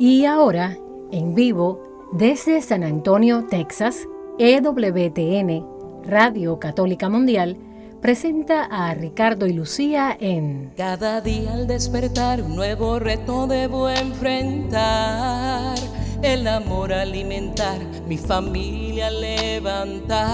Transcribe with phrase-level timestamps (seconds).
[0.00, 0.78] Y ahora,
[1.12, 4.08] en vivo, desde San Antonio, Texas,
[4.38, 5.62] EWTN,
[6.04, 7.58] Radio Católica Mundial,
[8.00, 15.76] presenta a Ricardo y Lucía en Cada día al despertar un nuevo reto debo enfrentar.
[16.22, 20.24] El amor alimentar, mi familia levantar.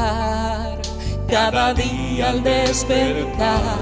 [1.28, 3.78] Cada día al despertar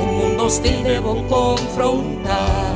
[0.00, 2.75] un mundo hostil debo confrontar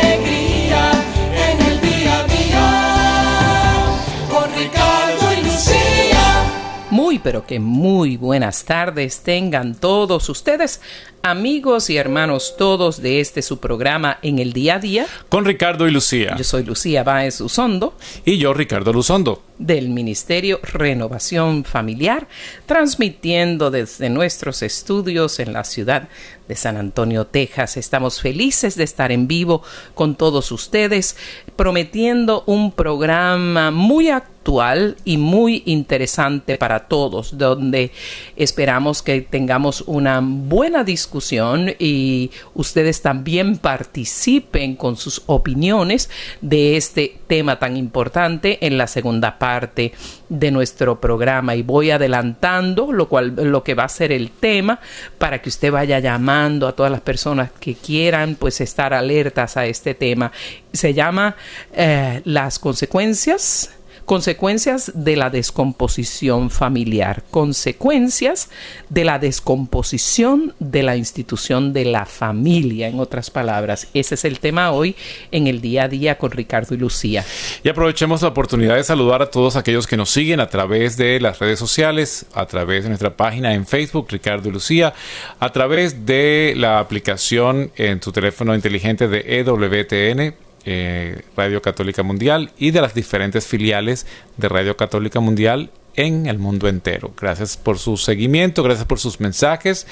[7.23, 10.81] pero que muy buenas tardes tengan todos ustedes
[11.23, 15.05] amigos y hermanos todos de este su programa en el día a día.
[15.29, 16.35] Con Ricardo y Lucía.
[16.37, 17.95] Yo soy Lucía Báez Usondo.
[18.25, 19.43] Y yo, Ricardo Luzondo.
[19.57, 22.27] Del Ministerio Renovación Familiar,
[22.65, 26.09] transmitiendo desde nuestros estudios en la ciudad
[26.47, 27.77] de San Antonio, Texas.
[27.77, 29.61] Estamos felices de estar en vivo
[29.93, 31.15] con todos ustedes,
[31.55, 34.09] prometiendo un programa muy
[34.41, 37.91] actual y muy interesante para todos, donde
[38.35, 46.09] esperamos que tengamos una buena discusión y ustedes también participen con sus opiniones
[46.41, 49.93] de este tema tan importante en la segunda parte
[50.27, 51.53] de nuestro programa.
[51.53, 54.79] Y voy adelantando lo cual lo que va a ser el tema
[55.19, 59.67] para que usted vaya llamando a todas las personas que quieran pues estar alertas a
[59.67, 60.31] este tema.
[60.73, 61.35] Se llama
[61.73, 63.69] eh, las consecuencias
[64.05, 67.23] Consecuencias de la descomposición familiar.
[67.31, 68.49] Consecuencias
[68.89, 73.87] de la descomposición de la institución de la familia, en otras palabras.
[73.93, 74.95] Ese es el tema hoy
[75.31, 77.23] en el día a día con Ricardo y Lucía.
[77.63, 81.19] Y aprovechemos la oportunidad de saludar a todos aquellos que nos siguen a través de
[81.19, 84.93] las redes sociales, a través de nuestra página en Facebook, Ricardo y Lucía,
[85.39, 92.51] a través de la aplicación en tu teléfono inteligente de EWTN eh, Radio Católica Mundial
[92.57, 94.05] y de las diferentes filiales
[94.37, 97.13] de Radio Católica Mundial en el mundo entero.
[97.19, 99.87] Gracias por su seguimiento, gracias por sus mensajes,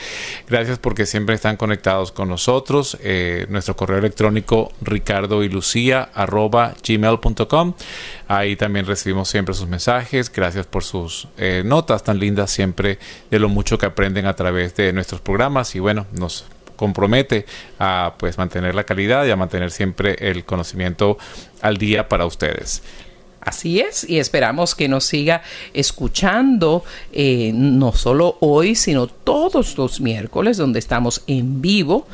[0.48, 2.98] gracias porque siempre están conectados con nosotros.
[3.02, 7.74] Eh, nuestro correo electrónico ricardo y lucía arroba gmail.com.
[8.28, 10.32] Ahí también recibimos siempre sus mensajes.
[10.32, 13.00] Gracias por sus eh, notas tan lindas siempre
[13.30, 16.46] de lo mucho que aprenden a través de nuestros programas y bueno, nos
[16.80, 17.46] compromete
[17.78, 21.18] a pues mantener la calidad y a mantener siempre el conocimiento
[21.62, 22.82] al día para ustedes.
[23.42, 25.42] Así es, y esperamos que nos siga
[25.74, 32.08] escuchando eh, no solo hoy, sino todos los miércoles donde estamos en vivo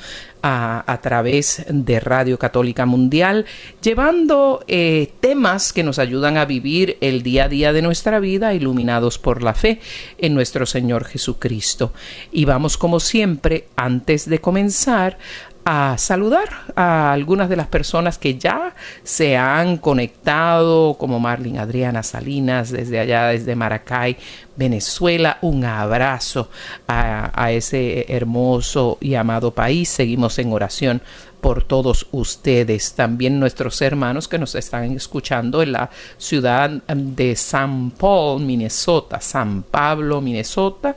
[0.48, 3.46] a, través de Radio Católica Mundial,
[3.82, 8.54] llevando eh, temas que nos ayudan a vivir el día a día de nuestra vida,
[8.54, 9.80] iluminados por la fe
[10.20, 11.94] en nuestro Señor Jesucristo.
[12.32, 15.18] Y vamos como siempre, antes de comenzar,
[15.66, 22.04] a saludar a algunas de las personas que ya se han conectado, como Marlene Adriana
[22.04, 24.16] Salinas, desde allá, desde Maracay,
[24.56, 25.40] Venezuela.
[25.42, 26.50] Un abrazo
[26.88, 29.90] a, a ese hermoso y amado país.
[29.90, 31.02] Seguimos en oración
[31.46, 37.92] por todos ustedes, también nuestros hermanos que nos están escuchando en la ciudad de San
[37.92, 40.96] Paul, Minnesota, San Pablo, Minnesota,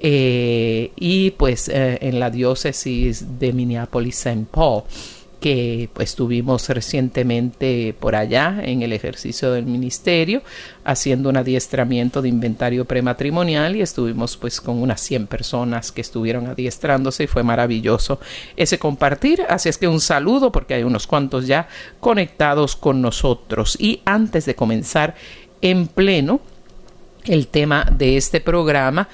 [0.00, 4.46] eh, y pues eh, en la diócesis de Minneapolis-St.
[4.50, 4.84] Paul
[5.40, 10.42] que pues, estuvimos recientemente por allá en el ejercicio del ministerio
[10.84, 16.46] haciendo un adiestramiento de inventario prematrimonial y estuvimos pues con unas 100 personas que estuvieron
[16.46, 18.18] adiestrándose y fue maravilloso
[18.56, 19.42] ese compartir.
[19.48, 21.68] Así es que un saludo porque hay unos cuantos ya
[22.00, 23.76] conectados con nosotros.
[23.78, 25.14] Y antes de comenzar
[25.60, 26.40] en pleno
[27.24, 29.08] el tema de este programa,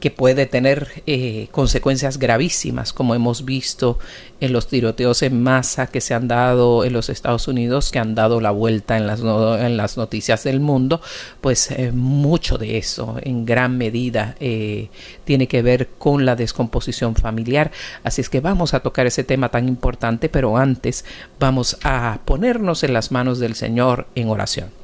[0.00, 3.98] que puede tener eh, consecuencias gravísimas, como hemos visto
[4.40, 8.14] en los tiroteos en masa que se han dado en los Estados Unidos, que han
[8.14, 11.00] dado la vuelta en las, en las noticias del mundo,
[11.40, 14.88] pues eh, mucho de eso, en gran medida, eh,
[15.24, 17.72] tiene que ver con la descomposición familiar.
[18.04, 21.04] Así es que vamos a tocar ese tema tan importante, pero antes
[21.40, 24.77] vamos a ponernos en las manos del Señor en oración.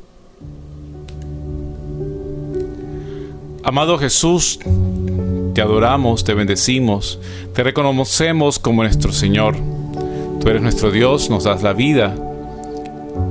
[3.65, 4.59] Amado Jesús,
[5.55, 7.19] te adoramos, te bendecimos,
[7.55, 9.57] te reconocemos como nuestro Señor.
[10.39, 12.15] Tú eres nuestro Dios, nos das la vida,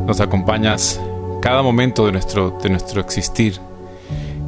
[0.07, 0.99] nos acompañas
[1.39, 3.59] cada momento de nuestro, de nuestro existir.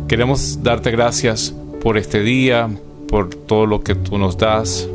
[0.07, 1.53] Queremos darte gracias
[1.83, 2.67] por este día,
[3.07, 4.89] por todo lo que tú nos das,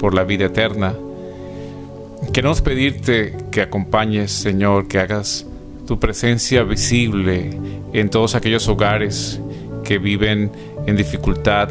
[0.00, 0.94] por la vida eterna.
[2.32, 5.46] Queremos pedirte que acompañes, Señor, que hagas
[5.86, 7.56] tu presencia visible
[7.92, 9.40] en todos aquellos hogares
[9.84, 10.52] que viven
[10.86, 11.68] en dificultad,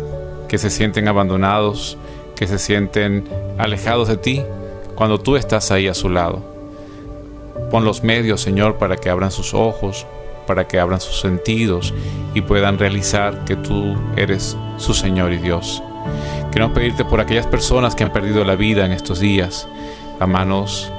[0.47, 1.97] que se sienten abandonados,
[2.35, 3.23] que se sienten
[3.57, 4.41] alejados de ti,
[4.95, 6.43] cuando tú estás ahí a su lado.
[7.69, 10.05] Pon los medios, Señor, para que abran sus ojos,
[10.45, 11.93] para que abran sus sentidos
[12.33, 15.81] y puedan realizar que tú eres su Señor y Dios.
[16.51, 19.67] Queremos pedirte por aquellas personas que han perdido la vida en estos días
[20.19, 20.91] a manos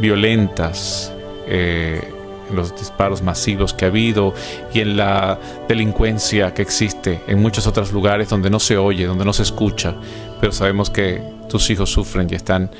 [0.00, 1.12] violentas,
[1.46, 2.02] eh,
[2.50, 4.34] en los disparos masivos que ha habido
[4.74, 5.38] y en la
[5.68, 9.96] delincuencia que existe en muchos otros lugares donde no se oye, donde no se escucha,
[10.40, 12.70] pero sabemos que tus hijos sufren y están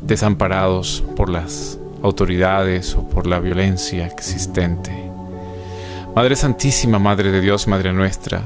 [0.00, 4.92] desamparados por las autoridades o por la violencia existente.
[6.14, 8.42] Madre Santísima, Madre de Dios, Madre nuestra,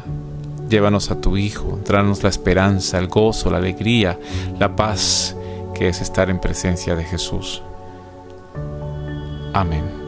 [0.69, 4.19] llévanos a tu Hijo, tráenos la esperanza, el gozo, la alegría,
[4.59, 5.37] la paz
[5.75, 7.63] que es estar en presencia de Jesús.
[9.53, 10.00] Amén.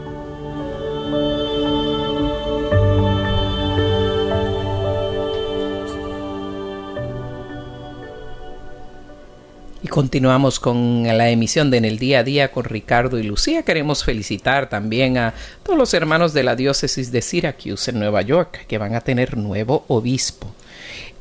[9.92, 13.62] Continuamos con la emisión de En el Día a Día con Ricardo y Lucía.
[13.62, 18.64] Queremos felicitar también a todos los hermanos de la diócesis de Syracuse en Nueva York
[18.66, 20.50] que van a tener nuevo obispo.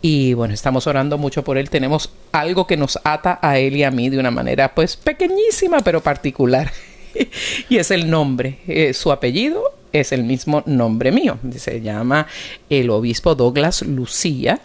[0.02, 1.70] Y bueno, estamos orando mucho por él.
[1.70, 5.82] Tenemos algo que nos ata a él y a mí de una manera pues pequeñísima
[5.82, 6.72] pero particular.
[7.70, 8.60] y es el nombre.
[8.68, 11.40] Eh, su apellido es el mismo nombre mío.
[11.58, 12.26] Se llama
[12.70, 14.62] el obispo Douglas Lucía.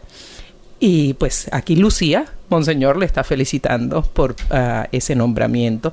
[0.79, 5.93] Y pues aquí Lucía Monseñor le está felicitando por ah, ese nombramiento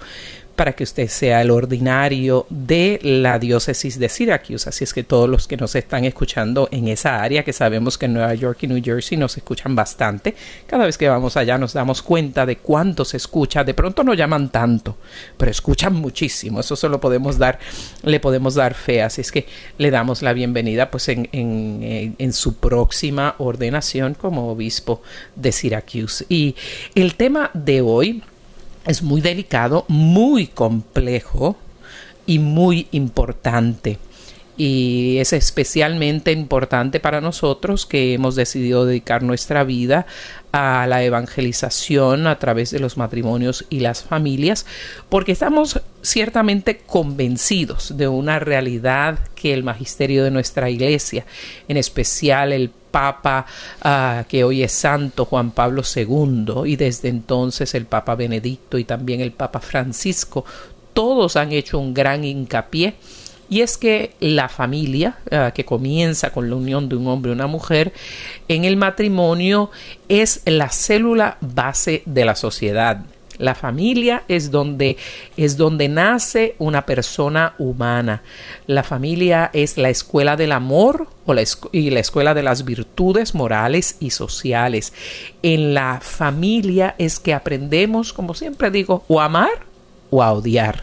[0.56, 4.70] para que usted sea el ordinario de la diócesis de Syracuse.
[4.70, 8.06] Así es que todos los que nos están escuchando en esa área, que sabemos que
[8.06, 10.36] en Nueva York y New Jersey nos escuchan bastante,
[10.68, 13.64] cada vez que vamos allá nos damos cuenta de cuánto se escucha.
[13.64, 14.98] De pronto no llaman tanto,
[15.38, 16.60] pero escuchan muchísimo.
[16.60, 17.58] Eso solo podemos dar,
[18.04, 19.02] le podemos dar fe.
[19.02, 19.48] Así es que
[19.78, 25.02] le damos la bienvenida pues en, en, en su próxima ordenación como obispo
[25.36, 26.26] de Syracuse.
[26.30, 26.56] Y
[26.94, 28.24] el tema de hoy
[28.86, 31.56] es muy delicado, muy complejo
[32.26, 33.98] y muy importante.
[34.56, 40.06] Y es especialmente importante para nosotros que hemos decidido dedicar nuestra vida
[40.52, 44.68] a la evangelización a través de los matrimonios y las familias,
[45.10, 51.26] porque estamos ciertamente convencidos de una realidad que el magisterio de nuestra iglesia,
[51.68, 53.48] en especial el Papa
[53.82, 58.84] ah, que hoy es Santo Juan Pablo II y desde entonces el Papa Benedicto y
[58.84, 60.46] también el Papa Francisco,
[60.94, 62.94] todos han hecho un gran hincapié
[63.50, 67.36] y es que la familia, ah, que comienza con la unión de un hombre y
[67.36, 67.94] una mujer,
[68.48, 69.72] en el matrimonio
[70.08, 73.04] es la célula base de la sociedad.
[73.38, 74.98] La familia es donde,
[75.38, 78.22] es donde nace una persona humana.
[78.68, 83.34] La familia es la escuela del amor o la y la escuela de las virtudes
[83.34, 84.94] morales y sociales.
[85.42, 89.66] En la familia es que aprendemos, como siempre digo, o a amar
[90.10, 90.82] o a odiar.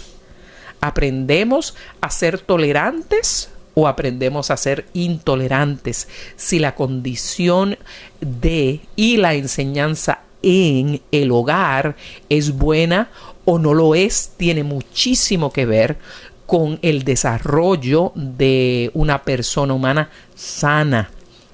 [0.80, 7.78] Aprendemos a ser tolerantes o aprendemos a ser intolerantes si la condición
[8.20, 11.96] de y la enseñanza en el hogar
[12.28, 13.10] es buena
[13.44, 15.98] o no lo es, tiene muchísimo que ver
[16.46, 21.10] con el desarrollo de una persona humana sana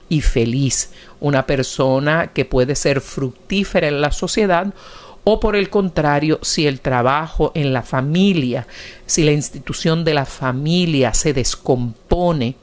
[0.09, 0.91] y feliz,
[1.21, 4.73] una persona que puede ser fructífera en la sociedad
[5.25, 8.67] o por el contrario, si el trabajo en la familia,
[9.07, 12.55] si la institución de la familia se descompone,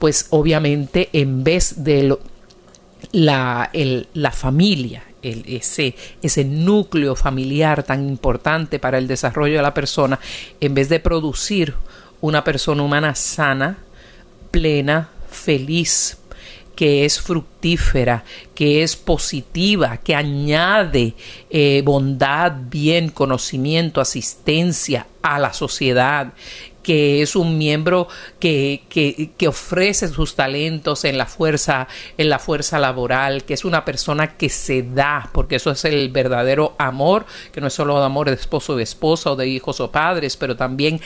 [0.00, 2.18] pues obviamente en vez de
[3.12, 3.70] la,
[4.14, 10.18] la familia, ese, ese núcleo familiar tan importante para el desarrollo de la persona,
[10.60, 11.74] en vez de producir
[12.20, 13.78] una persona humana sana,
[14.50, 16.18] plena, feliz,
[16.74, 18.24] que es fructífera,
[18.54, 21.14] que es positiva, que añade
[21.50, 26.32] eh, bondad, bien, conocimiento, asistencia a la sociedad,
[26.82, 28.08] que es un miembro
[28.38, 33.84] que, que, ofrece sus talentos en la fuerza, en la fuerza laboral, que es una
[33.84, 38.04] persona que se da, porque eso es el verdadero amor, que no es solo el
[38.04, 41.00] amor de esposo o de esposa o de hijos o padres, pero también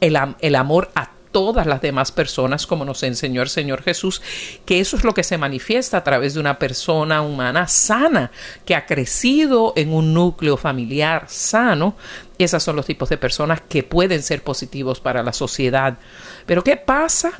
[0.00, 4.22] el, el amor a todas las demás personas, como nos enseñó el Señor Jesús,
[4.64, 8.30] que eso es lo que se manifiesta a través de una persona humana sana,
[8.64, 11.96] que ha crecido en un núcleo familiar sano.
[12.38, 15.98] Esos son los tipos de personas que pueden ser positivos para la sociedad.
[16.46, 17.32] Pero ¿qué pasa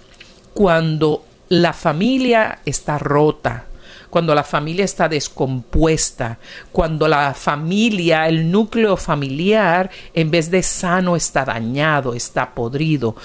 [0.55, 3.67] cuando la familia está rota?
[4.13, 6.37] cuando la familia está descompuesta,
[6.71, 13.17] cuando la familia, el núcleo familiar, en vez de sano, está dañado, está podrido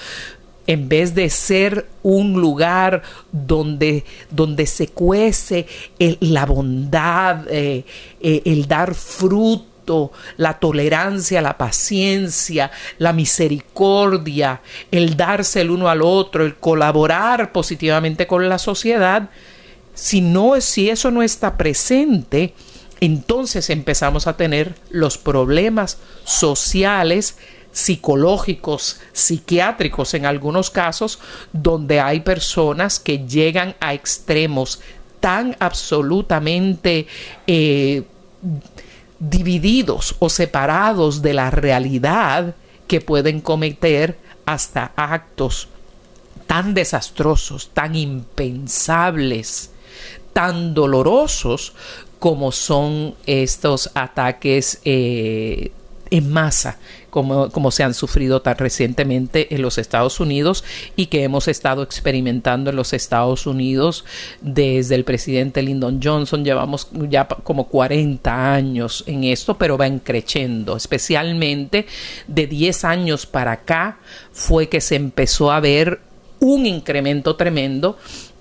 [0.68, 5.66] en vez de ser un lugar donde, donde se cuece
[5.98, 7.86] la bondad, eh,
[8.20, 14.60] eh, el dar fruto, la tolerancia, la paciencia, la misericordia,
[14.90, 19.30] el darse el uno al otro, el colaborar positivamente con la sociedad,
[19.94, 22.52] si no si eso no está presente,
[23.00, 27.38] entonces empezamos a tener los problemas sociales
[27.78, 31.20] psicológicos, psiquiátricos en algunos casos,
[31.52, 34.80] donde hay personas que llegan a extremos
[35.20, 37.06] tan absolutamente
[37.46, 38.02] eh,
[39.20, 42.56] divididos o separados de la realidad
[42.88, 45.68] que pueden cometer hasta actos
[46.48, 49.70] tan desastrosos, tan impensables,
[50.32, 51.74] tan dolorosos
[52.18, 55.70] como son estos ataques eh,
[56.10, 56.78] en masa
[57.10, 60.62] como, como, se han sufrido tan recientemente en los Estados Unidos
[60.94, 64.04] y que hemos estado experimentando en los Estados Unidos
[64.40, 66.44] desde el presidente Lyndon Johnson.
[66.44, 71.86] Llevamos ya como 40 años en esto, pero va encreciendo, especialmente
[72.26, 73.98] de 10 años para acá
[74.32, 76.00] fue que se empezó a ver
[76.40, 77.96] un incremento tremendo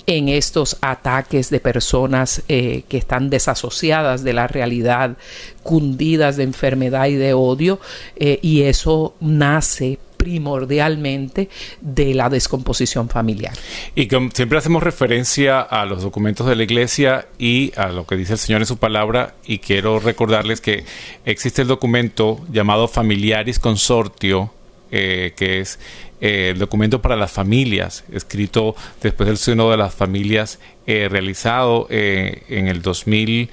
[0.07, 5.17] en estos ataques de personas eh, que están desasociadas de la realidad,
[5.63, 7.79] cundidas de enfermedad y de odio,
[8.15, 11.49] eh, y eso nace primordialmente
[11.81, 13.53] de la descomposición familiar.
[13.95, 18.33] Y siempre hacemos referencia a los documentos de la iglesia y a lo que dice
[18.33, 20.85] el Señor en su palabra y quiero recordarles que
[21.25, 24.51] existe el documento llamado Familiaris Consortio,
[24.89, 25.79] eh, que es
[26.19, 31.87] eh, el documento para las familias, escrito después del Sínodo de las Familias, eh, realizado
[31.89, 33.49] eh, en el 2000,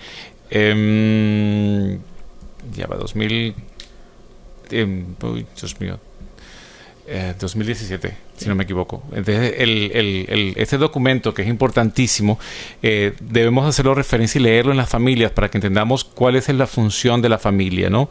[0.51, 1.99] em,
[2.75, 3.55] ya va, 2000,
[4.71, 5.05] em,
[5.57, 6.01] Dios mío,
[7.39, 9.03] 2017 si no me equivoco.
[9.11, 12.39] Entonces, el, este documento, que es importantísimo,
[12.83, 16.67] eh, debemos hacerlo referencia y leerlo en las familias para que entendamos cuál es la
[16.67, 18.09] función de la familia, ¿no?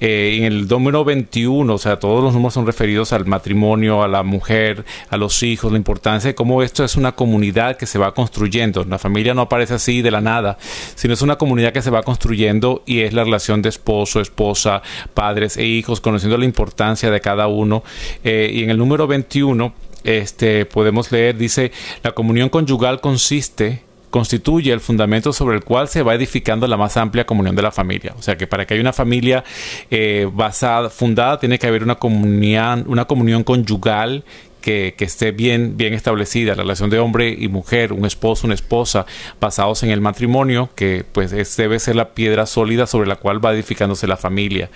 [0.00, 4.08] Eh, en el número 21, o sea, todos los números son referidos al matrimonio, a
[4.08, 7.98] la mujer, a los hijos, la importancia de cómo esto es una comunidad que se
[7.98, 8.84] va construyendo.
[8.84, 10.58] La familia no aparece así de la nada,
[10.94, 14.82] sino es una comunidad que se va construyendo y es la relación de esposo, esposa,
[15.14, 17.82] padres e hijos, conociendo la importancia de cada uno.
[18.22, 19.63] Eh, y en el número 21,
[20.04, 23.82] este, podemos leer, dice, la comunión conyugal consiste
[24.14, 27.72] constituye el fundamento sobre el cual se va edificando la más amplia comunión de la
[27.72, 28.14] familia.
[28.16, 29.42] O sea que para que haya una familia
[29.90, 34.22] eh, basada, fundada, tiene que haber una comunión, una comunión conyugal
[34.64, 39.04] que, esté bien, bien establecida, la relación de hombre y mujer, un esposo, una esposa,
[39.38, 43.52] basados en el matrimonio, que pues debe ser la piedra sólida sobre la cual va
[43.52, 44.70] edificándose la familia.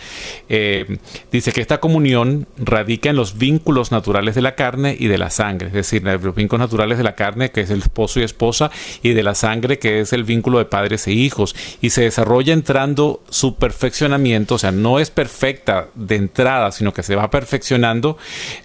[0.51, 0.99] Eh,
[1.33, 5.31] dice que esta comunión radica en los vínculos naturales de la carne y de la
[5.31, 8.71] sangre, es decir, los vínculos naturales de la carne, que es el esposo y esposa,
[9.03, 12.53] y de la sangre, que es el vínculo de padres e hijos, y se desarrolla
[12.53, 18.19] entrando su perfeccionamiento, o sea, no es perfecta de entrada, sino que se va perfeccionando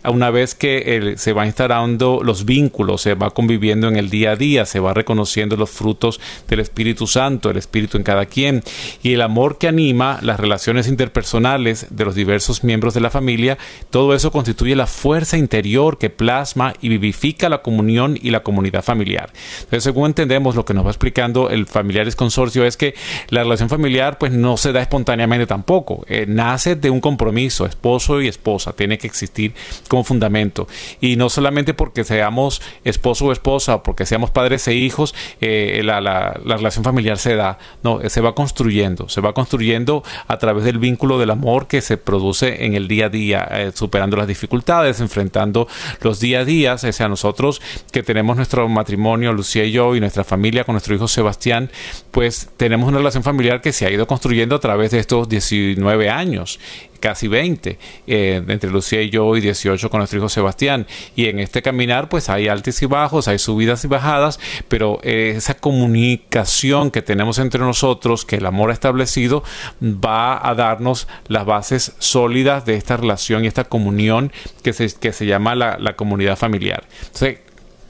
[0.03, 4.09] a una vez que el se va instalando los vínculos, se va conviviendo en el
[4.09, 8.25] día a día, se va reconociendo los frutos del Espíritu Santo, el Espíritu en cada
[8.25, 8.63] quien,
[9.01, 13.57] y el amor que anima las relaciones interpersonales de los diversos miembros de la familia,
[13.89, 18.83] todo eso constituye la fuerza interior que plasma y vivifica la comunión y la comunidad
[18.83, 19.31] familiar.
[19.59, 22.93] Entonces, según entendemos lo que nos va explicando el Familiares Consorcio es que
[23.29, 28.21] la relación familiar pues no se da espontáneamente tampoco, eh, nace de un compromiso, esposo
[28.21, 29.53] y esposa, tiene que existir
[29.87, 30.67] como fundamento
[31.03, 35.99] y no solamente porque seamos esposo o esposa porque seamos padres e hijos, eh, la,
[35.99, 40.77] la, relación familiar se da, no, se va construyendo, se va construyendo a través del
[40.77, 45.01] vínculo del amor que se produce en el día a día, eh, superando las dificultades,
[45.01, 45.67] enfrentando
[45.99, 49.99] los día a día, o sea, nosotros que tenemos nuestro matrimonio, Lucía y yo, y
[49.99, 51.69] nuestra familia con nuestro hijo Sebastián,
[52.11, 56.09] pues tenemos una relación familiar que se ha ido construyendo a través de estos 19
[56.09, 56.61] años
[57.03, 60.87] casi 20, eh, entre Lucía y yo, y 18 con nuestro hijo Sebastián.
[61.17, 65.33] Y en este caminar, pues hay altos y bajos, hay subidas y bajadas, pero eh,
[65.35, 69.43] esa comunicación que tenemos entre nosotros, que el amor ha establecido,
[69.81, 74.31] va a darnos las bases sólidas de esta relación y esta comunión
[74.63, 76.85] que se, que se llama la, la comunidad familiar.
[77.01, 77.39] Entonces,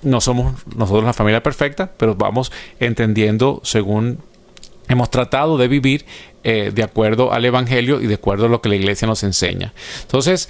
[0.02, 4.18] no somos nosotros la familia perfecta, pero vamos entendiendo según
[4.88, 6.06] hemos tratado de vivir
[6.44, 9.74] eh, de acuerdo al Evangelio y de acuerdo a lo que la iglesia nos enseña.
[10.02, 10.50] Entonces,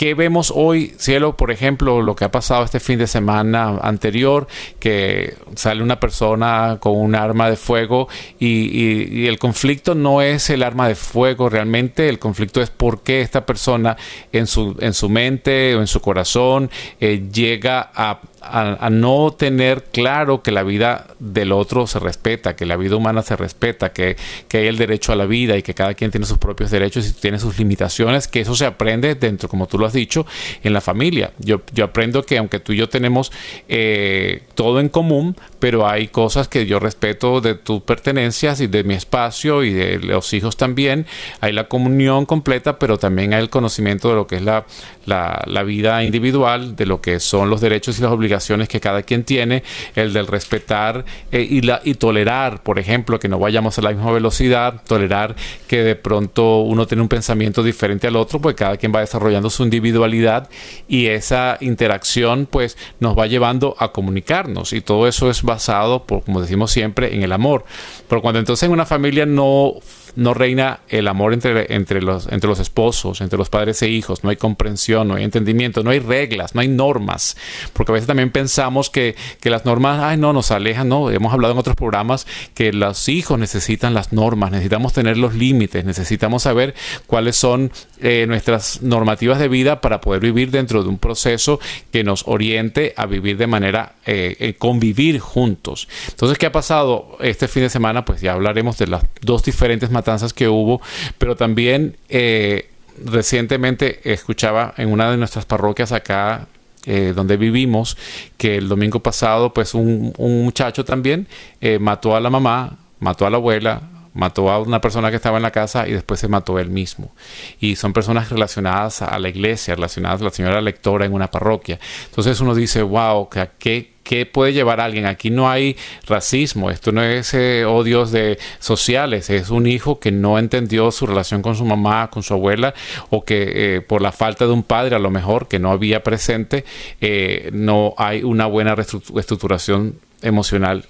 [0.00, 1.36] ¿Qué vemos hoy, cielo?
[1.36, 6.78] Por ejemplo, lo que ha pasado este fin de semana anterior, que sale una persona
[6.80, 12.08] con un arma de fuego y, el conflicto no es el arma de fuego realmente,
[12.08, 13.98] el conflicto es por qué esta persona
[14.32, 19.84] en su, en su mente o en su corazón eh, llega a a, no tener
[19.84, 24.16] claro que la vida del otro se respeta, que la vida humana se respeta, que,
[24.48, 27.06] que, hay el derecho a la vida y que cada quien tiene sus propios derechos
[27.08, 30.26] y tiene sus limitaciones, que eso se aprende dentro, como tú lo has dicho,
[30.62, 31.32] en la familia.
[31.38, 33.30] Yo, yo aprendo que aunque tú y yo tenemos
[33.68, 38.84] eh, todo en común, pero hay cosas que yo respeto de tus pertenencias y de
[38.84, 41.06] mi espacio y de los hijos también.
[41.40, 44.64] Hay la comunión completa, pero también hay el conocimiento de lo que es la,
[45.04, 48.29] la, vida individual, de lo que son los derechos y las obligaciones
[48.68, 49.62] que cada quien tiene,
[49.94, 53.90] el del respetar eh, y, la, y tolerar, por ejemplo, que no vayamos a la
[53.90, 58.76] misma velocidad, tolerar que de pronto uno tiene un pensamiento diferente al otro, pues cada
[58.76, 60.48] quien va desarrollando su individualidad
[60.88, 66.22] y esa interacción pues nos va llevando a comunicarnos y todo eso es basado, por,
[66.22, 67.64] como decimos siempre, en el amor.
[68.08, 69.74] Pero cuando entonces en una familia no
[70.16, 74.24] no reina el amor entre, entre, los, entre los esposos, entre los padres e hijos,
[74.24, 77.36] no hay comprensión, no hay entendimiento, no hay reglas, no hay normas,
[77.72, 81.52] porque a veces también pensamos que, las normas, ay no, nos alejan, no, hemos hablado
[81.54, 86.74] en otros programas que los hijos necesitan las normas, necesitamos tener los límites, necesitamos saber
[87.06, 91.58] cuáles son eh, nuestras normativas de vida para poder vivir dentro de un proceso
[91.92, 95.88] que nos oriente a vivir de manera, eh, eh, convivir juntos.
[96.08, 98.04] Entonces, ¿qué ha pasado este fin de semana?
[98.04, 100.80] Pues ya hablaremos de las dos diferentes matanzas que hubo,
[101.18, 102.70] pero también eh,
[103.04, 106.46] recientemente escuchaba en una de nuestras parroquias acá
[106.86, 107.98] eh, donde vivimos,
[108.38, 111.26] que el domingo pasado, pues un, muchacho también
[111.60, 113.82] eh, mató a la mamá, mató a la abuela,
[114.14, 117.12] mató a una persona que estaba en la casa y después se mató él mismo.
[117.60, 121.78] Y son personas relacionadas a la iglesia, relacionadas a la señora lectora en una parroquia.
[122.06, 123.28] Entonces uno dice, wow,
[123.58, 125.06] ¿qué, qué puede llevar a alguien?
[125.06, 125.76] Aquí no hay
[126.06, 131.06] racismo, esto no es eh, odios de sociales, es un hijo que no entendió su
[131.06, 132.74] relación con su mamá, con su abuela,
[133.10, 136.02] o que eh, por la falta de un padre a lo mejor que no había
[136.02, 136.64] presente,
[137.00, 140.86] eh, no hay una buena reestructuración emocional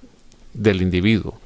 [0.54, 1.38] del individuo.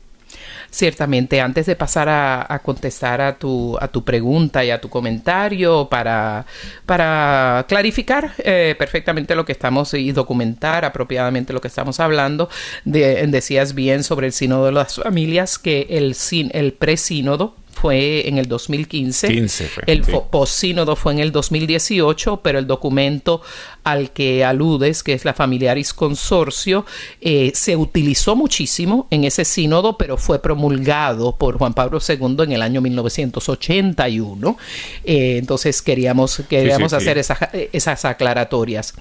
[0.75, 5.89] Ciertamente, antes de pasar a, contestar a tu, a tu pregunta y a tu comentario
[5.89, 6.47] para,
[6.85, 12.49] para clarificar eh, perfectamente lo que estamos y documentar apropiadamente lo que estamos hablando,
[12.85, 16.17] decías bien sobre el sínodo de las familias que el,
[16.53, 17.55] el presínodo
[17.85, 19.29] fue en el 2015.
[19.29, 20.13] 15 el sí.
[20.31, 23.43] posínodo fue en el 2018, pero el documento
[23.83, 26.87] al que aludes, que es la Familiaris Consorcio,
[27.21, 32.53] eh, se utilizó muchísimo en ese sínodo, pero fue promulgado por Juan Pablo II en
[32.53, 34.57] el año 1981.
[35.05, 38.95] Eh, entonces queríamos, queríamos hacer esas aclaratorias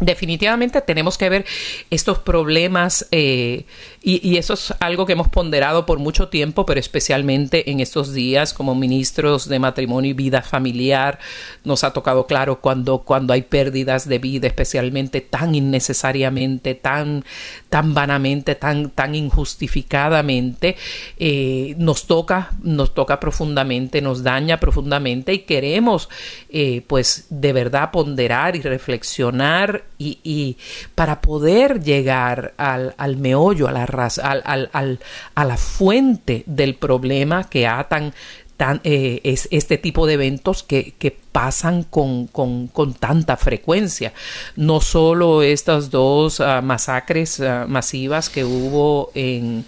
[0.00, 1.46] definitivamente tenemos que ver
[1.90, 3.66] estos problemas eh,
[4.02, 8.54] y, eso es algo que hemos ponderado por mucho tiempo, pero especialmente en estos días
[8.54, 11.18] como ministros de matrimonio y vida familiar
[11.64, 17.24] nos ha tocado claro cuando, cuando hay pérdidas de vida, especialmente tan innecesariamente, tan,
[17.68, 20.76] tan vanamente, tan, tan injustificadamente,
[21.18, 26.08] eh, nos toca, nos toca profundamente, nos daña profundamente y queremos
[26.48, 30.56] eh, pues de verdad ponderar y reflexionar y,
[30.94, 35.00] para poder llegar al, al meollo, a la, al, al,
[35.34, 38.12] a la fuente del problema que atan
[38.56, 44.12] Tan, eh, es este tipo de eventos que, que pasan con, con, con, tanta frecuencia.
[44.54, 49.64] No solo estas dos uh, masacres uh, masivas que hubo en,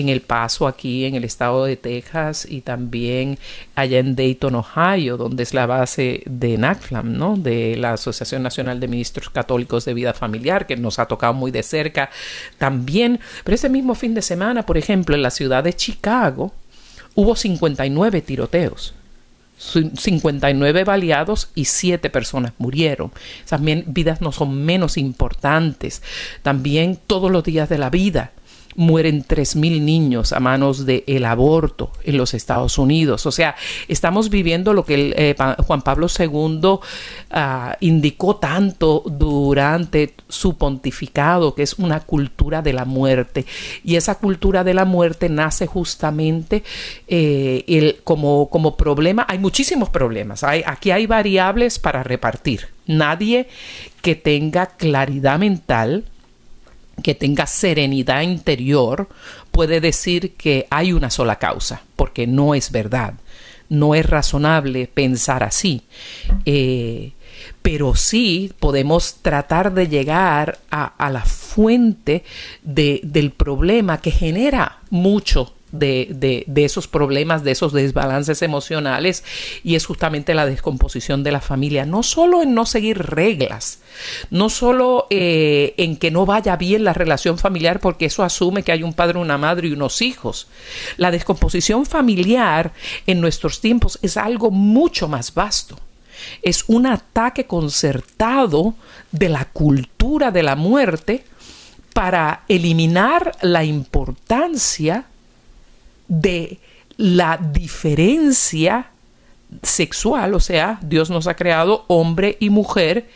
[0.00, 3.38] en El Paso, aquí en el estado de Texas, y también
[3.74, 7.36] allá en Dayton, Ohio, donde es la base de NACFLAM, ¿no?
[7.36, 11.50] de la Asociación Nacional de Ministros Católicos de Vida Familiar, que nos ha tocado muy
[11.50, 12.10] de cerca
[12.58, 13.20] también.
[13.44, 16.52] Pero ese mismo fin de semana, por ejemplo, en la ciudad de Chicago,
[17.14, 18.94] hubo 59 tiroteos.
[19.58, 23.10] 59 baleados y 7 personas murieron.
[23.48, 26.02] También vidas no son menos importantes.
[26.42, 28.32] También todos los días de la vida
[28.78, 33.26] mueren 3.000 niños a manos del el aborto en los Estados Unidos.
[33.26, 33.56] O sea,
[33.88, 35.34] estamos viviendo lo que el, eh,
[35.66, 36.78] Juan Pablo II
[37.32, 43.46] ah, indicó tanto durante su pontificado, que es una cultura de la muerte.
[43.82, 46.62] Y esa cultura de la muerte nace justamente
[47.08, 49.26] eh, el, como, como problema.
[49.28, 50.44] Hay muchísimos problemas.
[50.44, 52.68] Hay, aquí hay variables para repartir.
[52.86, 53.48] Nadie
[54.02, 56.04] que tenga claridad mental,
[57.02, 59.08] que tenga serenidad interior
[59.50, 63.14] puede decir que hay una sola causa, porque no es verdad.
[63.68, 65.82] No es razonable pensar así.
[66.46, 67.12] Eh,
[67.62, 72.24] pero sí podemos tratar de llegar a, la fuente
[72.62, 79.24] del problema que genera mucho de, esos problemas, de esos desbalances emocionales,
[79.62, 83.80] y es justamente la descomposición de la familia, no solo en no seguir reglas,
[84.30, 88.72] no solo eh, en que no vaya bien la relación familiar, porque eso asume que
[88.72, 90.48] hay un padre, una madre y unos hijos.
[90.96, 92.72] La descomposición familiar
[93.06, 95.78] en nuestros tiempos es algo mucho más vasto.
[96.42, 98.74] Es un ataque concertado
[99.12, 101.24] de la cultura de la muerte
[101.92, 105.06] para eliminar la importancia
[106.08, 106.58] de
[106.96, 108.90] la diferencia
[109.62, 113.08] sexual, o sea, Dios nos ha creado hombre y mujer.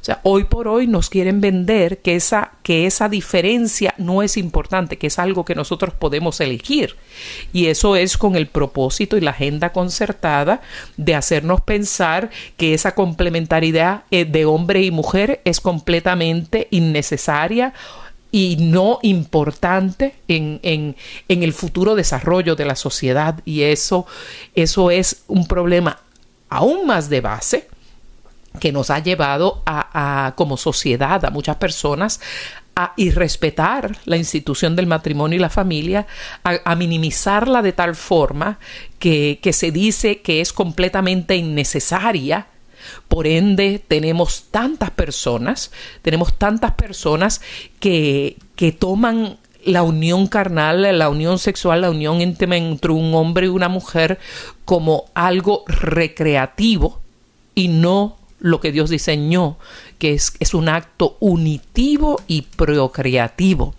[0.00, 4.36] O sea, hoy por hoy nos quieren vender que esa, que esa diferencia no es
[4.36, 6.94] importante, que es algo que nosotros podemos elegir.
[7.52, 10.60] Y eso es con el propósito y la agenda concertada
[10.96, 17.74] de hacernos pensar que esa complementariedad eh, de hombre y mujer es completamente innecesaria
[18.32, 20.96] y no importante en, en,
[21.28, 23.40] en, el futuro desarrollo de la sociedad.
[23.44, 24.06] Y eso,
[24.54, 26.00] eso es un problema
[26.48, 27.68] aún más de base
[28.60, 32.20] que nos ha llevado a, como sociedad a muchas personas
[32.74, 36.06] a irrespetar la institución del matrimonio y la familia,
[36.44, 38.58] a, minimizarla de tal forma
[38.98, 42.48] que, que se dice que es completamente innecesaria
[43.08, 45.70] por ende, tenemos tantas personas,
[46.02, 47.40] tenemos tantas personas
[47.80, 53.46] que, que toman la unión carnal, la unión sexual, la unión íntima entre un hombre
[53.46, 54.18] y una mujer
[54.64, 57.00] como algo recreativo
[57.54, 59.58] y no lo que Dios diseñó,
[59.98, 63.74] que es, es un acto unitivo y procreativo.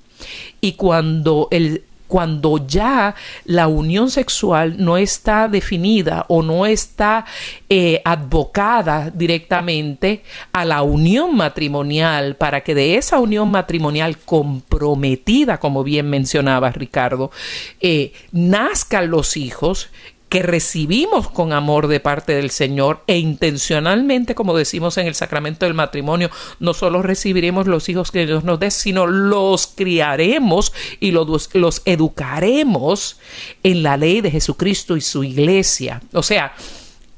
[0.59, 3.15] Y cuando el, cuando ya
[3.45, 7.25] la unión sexual no está definida o no está
[7.69, 15.83] eh, advocada directamente a la unión matrimonial para que de esa unión matrimonial comprometida, como
[15.83, 17.31] bien mencionaba Ricardo,
[17.79, 19.89] eh, nazcan los hijos
[20.29, 25.65] que recibimos con amor de parte del Señor e intencionalmente, como decimos en el sacramento
[25.65, 31.11] del matrimonio, no solo recibiremos los hijos que Dios nos dé, sino los criaremos y
[31.11, 31.49] los,
[31.85, 33.19] educaremos
[33.63, 36.01] en la ley de Jesucristo y su iglesia.
[36.13, 36.53] O sea,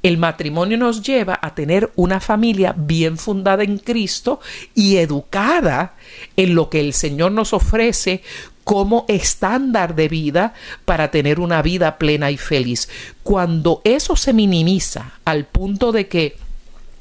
[0.04, 4.40] el matrimonio nos lleva a tener una familia bien fundada en Cristo
[4.76, 5.96] y educada
[6.38, 8.22] en lo que el Señor nos ofrece
[8.70, 10.54] como estándar de vida
[10.86, 12.88] para tener una vida plena y feliz.
[13.24, 16.38] Cuando eso se minimiza al punto de que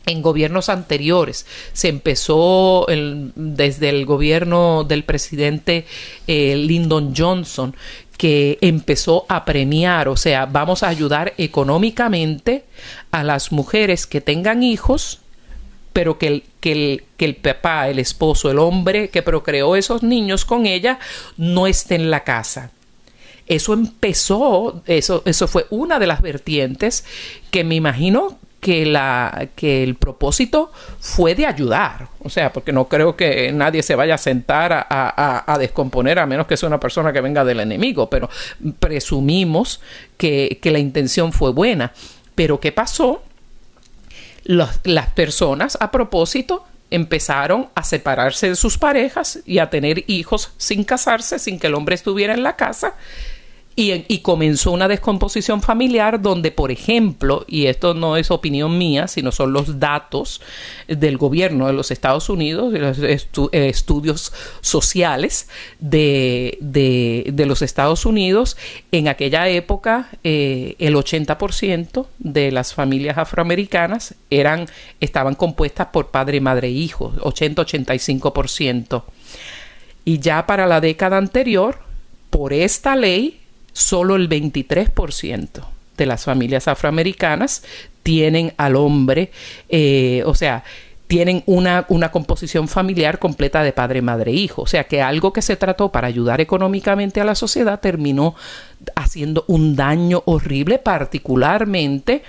[0.07, 2.87] en gobiernos anteriores se empezó
[3.35, 5.85] desde el gobierno del presidente
[6.26, 7.76] eh, Lyndon Johnson
[8.16, 12.64] que empezó a premiar, o sea, vamos a ayudar económicamente
[13.11, 15.20] a las mujeres que tengan hijos
[15.98, 20.04] pero que el, que, el, que el papá, el esposo, el hombre que procreó esos
[20.04, 21.00] niños con ella
[21.37, 22.70] no esté en la casa.
[23.48, 27.04] Eso empezó, eso, eso fue una de las vertientes
[27.50, 32.06] que me imagino que, la, que el propósito fue de ayudar.
[32.22, 36.26] O sea, porque no creo que nadie se vaya a sentar a, a, descomponer a
[36.26, 38.30] menos que sea una persona que venga del enemigo, pero
[38.78, 39.80] presumimos
[40.16, 41.92] que, que la intención fue buena.
[42.37, 43.24] Pero ¿qué pasó?
[44.48, 50.84] Las personas a propósito empezaron a separarse de sus parejas y a tener hijos sin
[50.84, 52.94] casarse, sin que el hombre estuviera en la casa
[53.80, 59.30] y, comenzó una descomposición familiar donde, por ejemplo, y esto no es opinión mía, sino
[59.30, 60.40] son los datos
[60.88, 66.58] del gobierno de los Estados Unidos, de los estudios sociales de,
[67.46, 68.56] los Estados Unidos,
[68.90, 74.66] en aquella época eh, el 80% de las familias afroamericanas eran,
[74.98, 79.04] estaban compuestas por padre, madre e hijo, 80-85%.
[80.04, 81.78] Y ya para la década anterior,
[82.30, 83.38] por esta ley,
[83.78, 85.48] solo el 23%
[85.96, 87.62] de las familias afroamericanas
[88.02, 89.30] tienen al hombre,
[89.68, 90.64] eh, o sea,
[91.06, 94.62] tienen una, una, composición familiar completa de padre, madre, hijo.
[94.62, 98.34] O sea que algo que se trató para ayudar económicamente a la sociedad terminó
[98.94, 102.22] haciendo un daño horrible, particularmente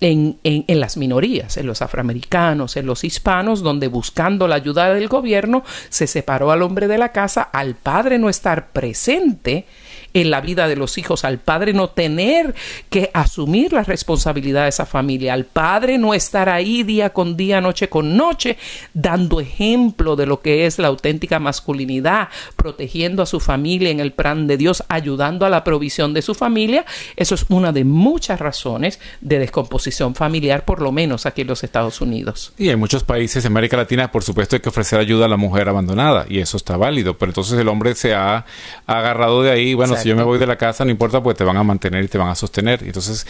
[0.00, 4.94] en, en, en, las minorías, en los afroamericanos, en los hispanos, donde buscando la ayuda
[4.94, 9.66] del gobierno se separó al hombre de la casa, al padre no estar presente
[10.14, 12.54] en la vida de los hijos, al padre no tener
[12.90, 17.60] que asumir la responsabilidad de esa familia, al padre no estar ahí día con día,
[17.60, 18.58] noche con noche,
[18.94, 24.12] dando ejemplo de lo que es la auténtica masculinidad, protegiendo a su familia en el
[24.12, 26.84] plan de Dios, ayudando a la provisión de su familia,
[27.16, 31.64] eso es una de muchas razones de descomposición familiar, por lo menos aquí en los
[31.64, 32.52] Estados Unidos.
[32.58, 35.36] Y en muchos países de América Latina, por supuesto, hay que ofrecer ayuda a la
[35.36, 38.44] mujer abandonada, y eso está válido, pero entonces el hombre se ha
[38.86, 41.44] agarrado de ahí, bueno, si yo me voy de la casa, no importa, pues te
[41.44, 42.82] van a mantener y te van a sostener.
[42.82, 43.26] Entonces,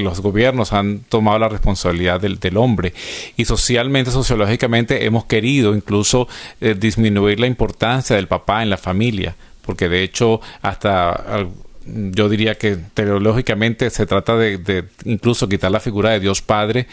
[0.00, 2.92] los gobiernos han tomado la responsabilidad del, hombre,
[3.36, 6.28] y socialmente, sociológicamente, hemos querido incluso
[6.60, 11.46] eh, disminuir la importancia del papá en la familia, porque de hecho, hasta
[11.86, 16.86] yo diría que teológicamente se trata de, incluso quitar la figura de Dios Padre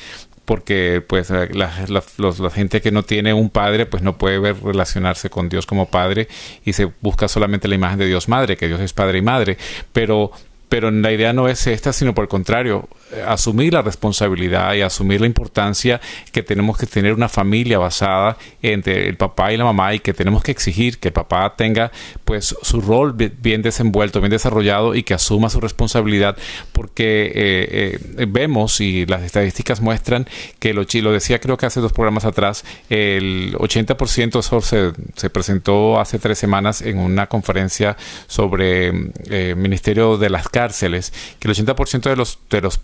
[0.48, 5.30] porque pues la, la, gente que no tiene un padre pues no puede ver relacionarse
[5.30, 6.30] con Dios como padre
[6.64, 9.58] y se busca solamente la imagen de Dios madre, que Dios es padre y madre,
[9.92, 10.32] pero
[10.70, 12.88] pero la idea no es esta, sino por el contrario,
[13.26, 16.02] asumir la responsabilidad y asumir la importancia
[16.32, 20.14] que tenemos que tener una familia basada entre el papá y la mamá y que
[20.14, 21.92] tenemos que exigir que el papá tenga
[22.26, 26.38] pues su rol bien desenvuelto, bien desarrollado y que asuma su responsabilidad
[26.74, 30.28] porque eh, eh, vemos y las estadísticas muestran
[30.60, 35.30] que lo, lo decía creo que hace dos programas atrás, el 80% eso se, se
[35.30, 37.96] presentó hace tres semanas en una conferencia
[38.28, 42.80] sobre el eh, Ministerio de las Cárceles, que el 80% de los, de los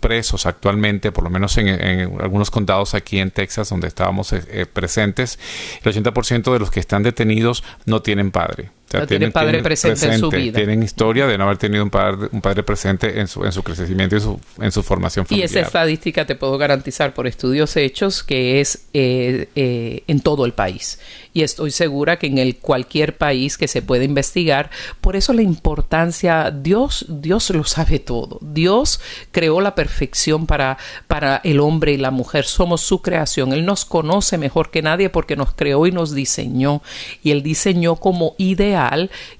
[0.46, 1.68] actualmente, por lo menos en,
[2.20, 5.40] algunos condados aquí en Texas donde estábamos eh, eh, presentes,
[5.82, 8.70] el 80% de los que están detenidos no tienen padre
[9.06, 10.56] tienen, padre presente, en su vida.
[10.56, 13.62] Tienen historia de no haber tenido un padre, un padre presente en su, en su
[13.62, 15.48] crecimiento y su, en su formación familiar.
[15.48, 20.46] Y esa estadística te puedo garantizar por estudios hechos que es eh, eh, en todo
[20.46, 20.98] el país.
[21.32, 25.42] Y estoy segura que en el cualquier país que se pueda investigar, por eso la
[25.42, 28.38] importancia, Dios, Dios lo sabe todo.
[28.40, 29.00] Dios
[29.32, 30.78] creó la perfección para,
[31.08, 32.44] para el hombre y la mujer.
[32.44, 33.52] Somos su creación.
[33.52, 36.82] Él nos conoce mejor que nadie porque nos creó y nos diseñó.
[37.22, 38.83] Y él diseñó como ideal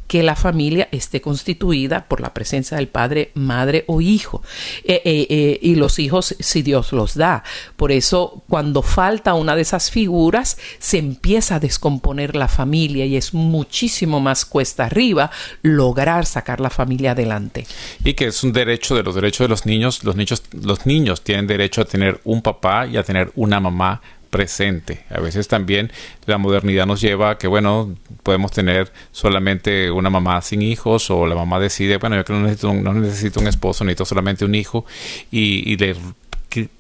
[0.07, 4.43] que la familia esté constituida por la presencia del padre, madre o hijo.
[4.85, 7.43] Eh, eh, eh, y los hijos si Dios los da.
[7.77, 13.17] Por eso cuando falta una de esas figuras se empieza a descomponer la familia y
[13.17, 15.31] es muchísimo más cuesta arriba
[15.63, 17.67] lograr sacar la familia adelante.
[18.05, 20.05] Y que es un derecho de los derechos de los niños.
[20.05, 24.01] Los niños, los niños tienen derecho a tener un papá y a tener una mamá
[24.35, 25.05] presente.
[25.11, 25.92] A veces también
[26.27, 27.94] la modernidad nos lleva a que, bueno,
[28.25, 32.40] podemos tener solamente una mamá sin hijos o la mamá decide, bueno, yo que no
[32.40, 34.87] necesito, un, no necesito un esposo, necesito solamente un hijo
[35.31, 35.94] y, le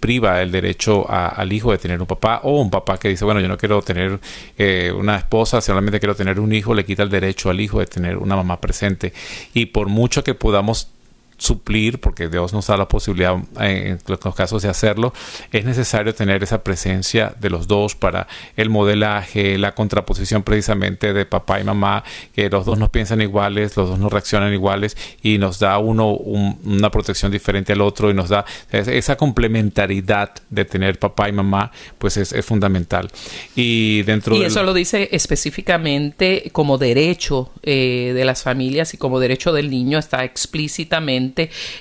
[0.00, 3.38] priva el derecho al hijo de tener un papá o un papá que dice, bueno,
[3.38, 4.18] yo no quiero tener
[4.58, 7.86] eh, una esposa, solamente quiero tener un hijo, le quita el derecho al hijo de
[7.86, 9.12] tener una mamá presente.
[9.52, 10.88] Y por mucho que podamos
[11.44, 15.12] suplir, porque Dios nos da la posibilidad en los casos de hacerlo,
[15.52, 18.26] es necesario tener esa presencia de los dos para
[18.56, 22.02] el modelaje, la contraposición precisamente de papá y mamá,
[22.34, 26.12] que los dos no piensan iguales, los dos no reaccionan iguales y nos da uno
[26.12, 31.70] una protección diferente al otro y nos da esa complementariedad de tener papá y mamá,
[31.98, 33.10] pues es, fundamental.
[33.54, 39.20] Y dentro y eso lo dice específicamente como derecho eh, de las familias y como
[39.20, 41.33] derecho del niño está explícitamente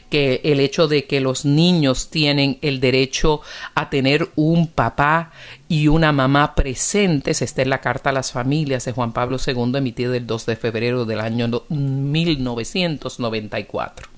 [0.09, 3.41] que el hecho de que los niños tienen el derecho
[3.75, 5.31] a tener un papá
[5.67, 9.73] y una mamá presentes está en la Carta a las Familias de Juan Pablo II
[9.75, 14.13] emitida el 2 de febrero del año 1994.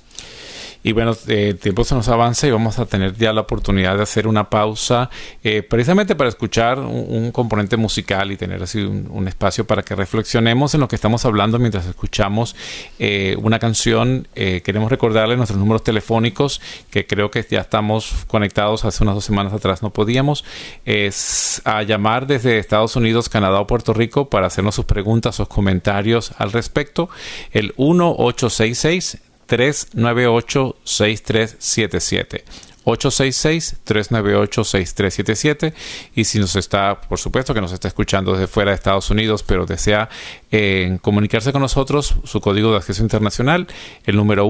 [0.85, 3.97] Y bueno, eh, el tiempo se nos avanza y vamos a tener ya la oportunidad
[3.97, 5.09] de hacer una pausa
[5.43, 10.75] eh, precisamente para escuchar un, componente musical y tener así un, espacio para que reflexionemos
[10.75, 12.55] en lo que estamos hablando mientras escuchamos
[12.99, 14.27] eh, una canción.
[14.35, 19.53] queremos recordarles nuestros números telefónicos que creo que ya estamos conectados hace unas dos semanas
[19.53, 20.45] atrás no podíamos.
[20.85, 25.49] Es a llamar desde Estados Unidos, Canadá o Puerto Rico para hacernos sus preguntas o
[25.49, 27.09] comentarios al respecto.
[27.53, 32.43] El 1866 398-6377.
[32.85, 35.73] 866-398-6377
[36.15, 39.43] y si nos está, por supuesto que nos está escuchando desde fuera de Estados Unidos,
[39.43, 40.09] pero desea
[40.51, 43.65] eh, comunicarse con nosotros, su código de acceso internacional,
[44.05, 44.45] el número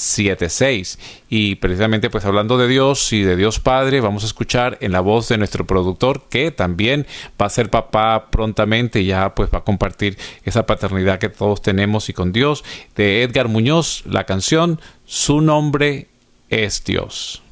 [0.00, 0.98] 1-205-271-2976.
[1.28, 5.00] Y precisamente pues hablando de Dios y de Dios Padre, vamos a escuchar en la
[5.00, 7.06] voz de nuestro productor que también
[7.40, 11.62] va a ser papá prontamente y ya pues va a compartir esa paternidad que todos
[11.62, 12.64] tenemos y con Dios,
[12.96, 16.08] de Edgar Muñoz, la canción Su nombre
[16.48, 17.42] es Dios.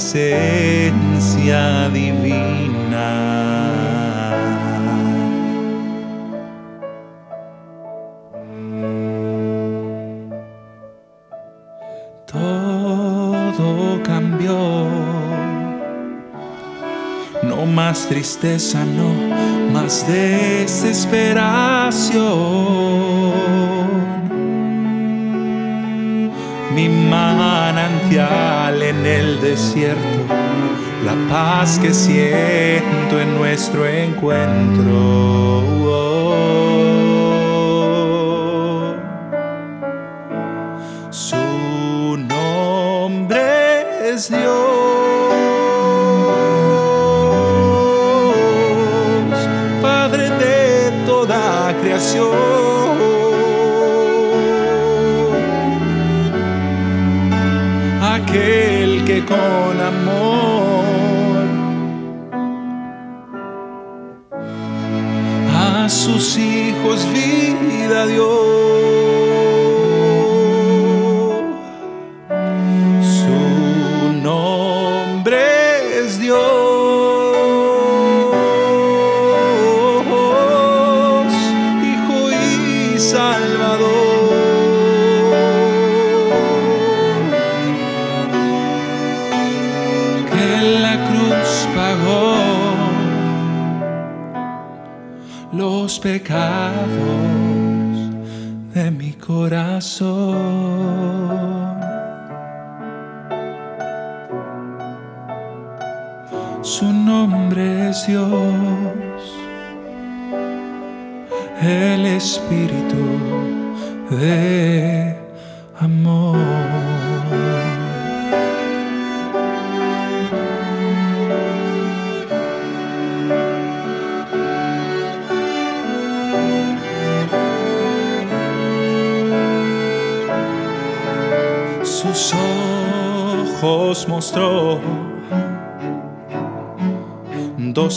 [0.00, 3.08] Presencia divina.
[12.24, 14.56] Todo cambió,
[17.42, 19.12] no más tristeza, no
[19.74, 21.60] más desesperación
[26.74, 26.88] mi
[28.12, 30.34] en el desierto,
[31.04, 35.62] la paz que siento en nuestro encuentro.
[35.70, 36.89] Su
[58.70, 61.44] aquel que con amor
[65.52, 68.89] a sus hijos vida dio.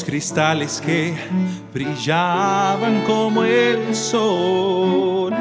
[0.03, 1.13] Cristales que
[1.73, 5.33] brillaban como el sol.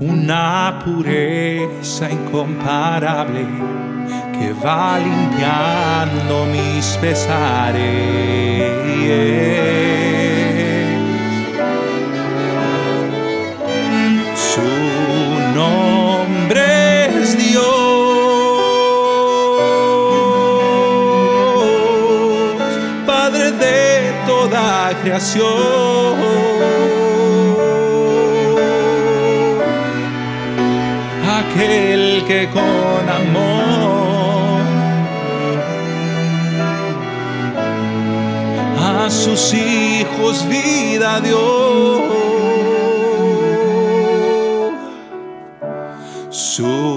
[0.00, 3.46] Una pureza incomparable
[4.32, 7.78] que va limpiando mis pesares.
[25.02, 26.18] Creación.
[31.38, 33.98] Aquel que con amor
[39.06, 42.38] a sus hijos vida dio.
[46.30, 46.87] Su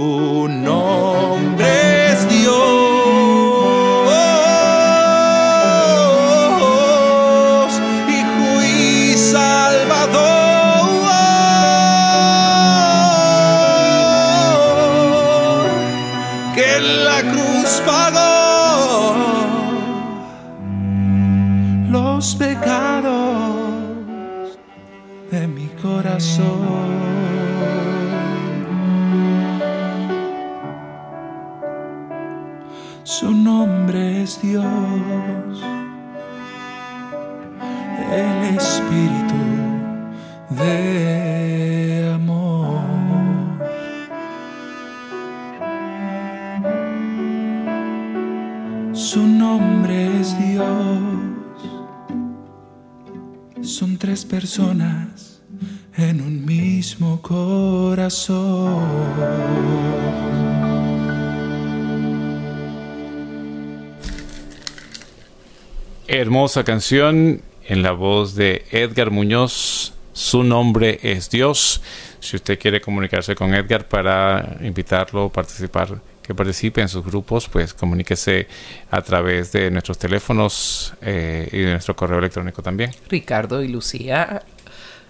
[66.32, 69.92] Hermosa canción en la voz de Edgar Muñoz.
[70.14, 71.82] Su nombre es Dios.
[72.22, 77.50] Si usted quiere comunicarse con Edgar para invitarlo a participar, que participe en sus grupos,
[77.50, 78.48] pues comuníquese
[78.92, 82.92] a través de nuestros teléfonos eh, y de nuestro correo electrónico también.
[83.10, 84.42] Ricardo y Lucía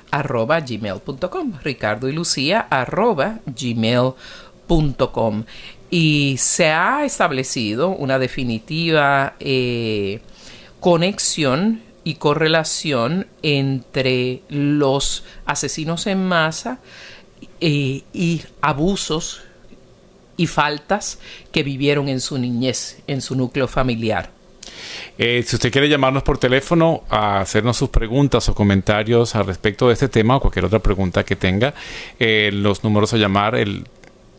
[0.09, 4.15] arroba gmail.com Ricardo y Lucía arroba gmail.com
[5.91, 10.21] y se ha establecido una definitiva eh,
[10.81, 16.79] conexión y correlación entre los asesinos en masa
[17.61, 19.43] eh, y abusos
[20.35, 21.19] y faltas
[21.51, 24.31] que vivieron en su niñez, en su núcleo familiar.
[25.17, 29.87] Eh, si usted quiere llamarnos por teléfono a hacernos sus preguntas o comentarios al respecto
[29.87, 31.75] de este tema o cualquier otra pregunta que tenga,
[32.19, 33.85] los números a llamar el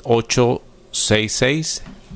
[0.02, 0.62] 8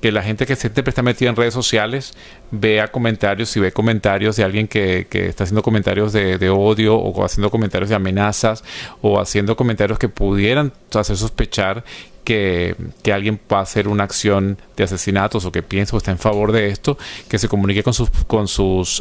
[0.00, 2.14] que la gente que siempre está metida en redes sociales
[2.50, 6.96] vea comentarios, y ve comentarios de alguien que, que está haciendo comentarios de, de, odio
[6.96, 8.64] o haciendo comentarios de amenazas
[9.00, 11.84] o haciendo comentarios que pudieran hacer sospechar
[12.26, 12.74] que,
[13.12, 16.50] alguien va a hacer una acción de asesinatos o que piensa o está en favor
[16.50, 16.98] de esto,
[17.28, 19.00] que se comunique con sus, con sus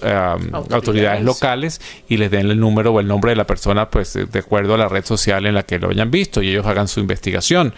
[0.70, 1.24] autoridades.
[1.24, 4.76] locales y les den el número o el nombre de la persona, pues de acuerdo
[4.76, 7.74] a la red social en la que lo hayan visto y ellos hagan su investigación.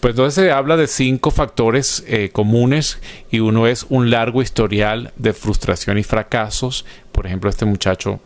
[0.00, 2.98] Pues entonces se habla de cinco factores eh, comunes
[3.30, 6.84] y uno es un largo historial de frustración y fracasos.
[7.10, 8.20] Por ejemplo, este muchacho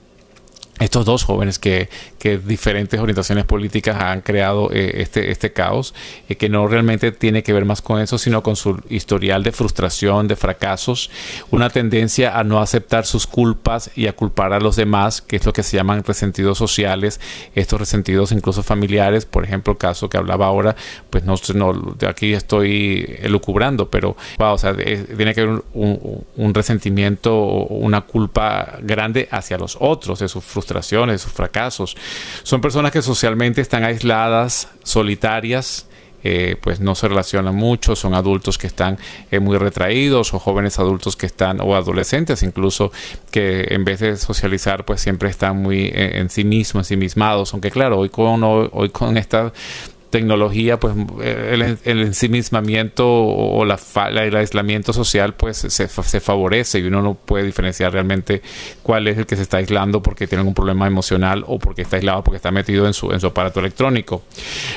[0.80, 5.94] estos dos jóvenes que, que, diferentes orientaciones políticas han creado eh, este, este caos,
[6.28, 9.52] eh, que no realmente tiene que ver más con eso, sino con su historial de
[9.52, 11.10] frustración, de fracasos,
[11.52, 15.46] una tendencia a no aceptar sus culpas y a culpar a los demás, que es
[15.46, 17.20] lo que se llaman resentidos sociales,
[17.54, 20.74] estos resentidos incluso familiares, por ejemplo, el caso que hablaba ahora,
[21.08, 27.36] pues no, no aquí estoy elucubrando, pero o sea, tiene que haber un, un resentimiento
[27.36, 31.96] o una culpa grande hacia los otros de su frustración frustraciones, sus fracasos.
[32.42, 35.86] Son personas que socialmente están aisladas, solitarias,
[36.26, 38.96] eh, pues no se relacionan mucho, son adultos que están
[39.30, 42.90] eh, muy retraídos o jóvenes adultos que están, o adolescentes incluso,
[43.30, 46.96] que en vez de socializar pues siempre están muy eh, en sí mismos, en sí
[46.96, 49.52] mismados, aunque claro, hoy con, hoy con esta
[50.14, 50.94] tecnología, pues
[51.24, 53.76] el, el ensimismamiento o la,
[54.12, 58.40] el aislamiento social, pues se, se, favorece y uno no puede diferenciar realmente
[58.84, 61.96] cuál es el que se está aislando porque tiene un problema emocional o porque está
[61.96, 64.22] aislado porque está metido en su, en su aparato electrónico.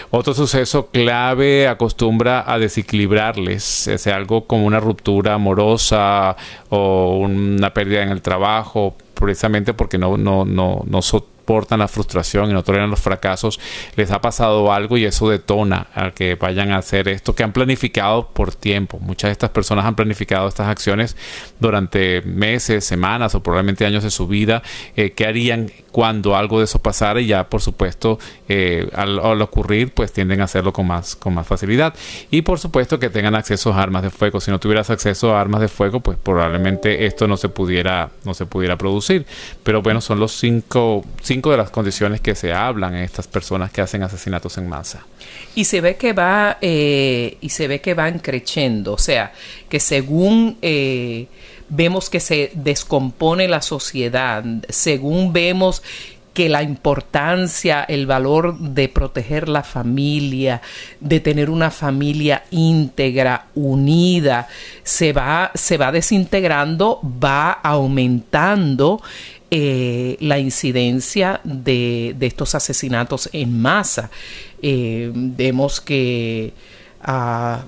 [0.09, 6.35] Otro suceso clave acostumbra a desequilibrarles, es algo como una ruptura amorosa
[6.69, 11.01] o una pérdida en el trabajo, precisamente porque no, no, no, no
[11.47, 13.57] soportan la frustración y no toleran los fracasos,
[13.95, 17.53] les ha pasado algo y eso detona a que vayan a hacer esto que han
[17.53, 18.99] planificado por tiempo.
[18.99, 21.15] Muchas de estas personas han planificado estas acciones
[21.57, 24.61] durante meses, semanas o probablemente años de su vida.
[24.97, 27.21] Eh, ¿Qué harían cuando algo de eso pasara?
[27.21, 28.19] Y ya, por supuesto,
[28.49, 31.93] eh, al, ocurrir, pues tienden a hacerlo con más, con más facilidad.
[32.29, 34.41] Y por supuesto que tengan acceso a armas de fuego.
[34.41, 38.33] Si no tuvieras acceso a armas de fuego, pues probablemente esto no se pudiera, no
[38.33, 39.25] se pudiera producir.
[39.63, 41.05] Pero bueno, son los cinco
[41.41, 45.05] de las condiciones que se hablan en estas personas que hacen asesinatos en masa.
[45.55, 49.31] Y se ve que va, eh, y se ve que van creciendo, o sea,
[49.69, 51.27] que según eh,
[51.69, 55.81] vemos que se descompone la sociedad, según vemos
[56.37, 60.61] que la importancia, el valor de proteger la familia,
[60.99, 64.47] de tener una familia íntegra, unida,
[64.83, 69.01] se va, se va desintegrando, va aumentando
[69.49, 74.09] eh, la incidencia de, estos asesinatos en masa.
[74.61, 76.53] Eh, vemos que
[77.01, 77.63] ah,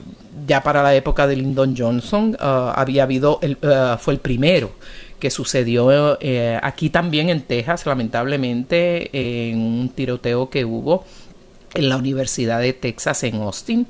[0.48, 4.72] ya para la época de Lyndon Johnson ah, había habido, el, ah, fue el primero
[5.20, 9.10] que sucedió eh, aquí también en Texas, lamentablemente,
[9.50, 11.04] en un tiroteo que hubo
[11.74, 13.86] en la Universidad de Texas en Austin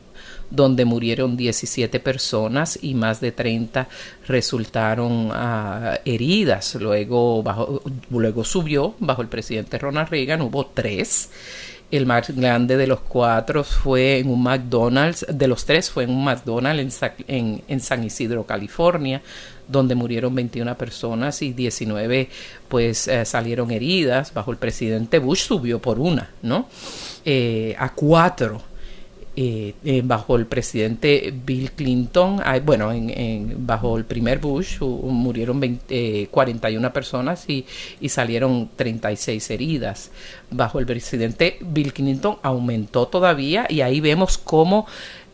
[0.51, 3.87] donde murieron 17 personas y más de 30
[4.27, 6.75] resultaron ah, heridas.
[6.75, 7.43] Luego,
[8.09, 11.29] luego subió, bajo el presidente Ronald Reagan, hubo tres.
[11.91, 16.11] El más grande de los cuatro fue en un McDonald's, de los tres fue en
[16.11, 19.23] un McDonald's en, en, San Isidro, California,
[19.67, 22.29] donde murieron 21 personas y 19
[22.67, 24.31] pues eh, salieron heridas.
[24.35, 26.67] Bajo el presidente Bush subió por una, ¿no?
[27.25, 28.68] Eh, a cuatro
[29.35, 35.61] eh, eh, bajo el presidente Bill Clinton, bueno, en, bajo el primer Bush murieron
[36.29, 37.65] 41 personas y,
[38.01, 40.11] y, salieron 36 heridas.
[40.51, 44.87] Bajo el presidente Bill Clinton aumentó todavía y ahí vemos cómo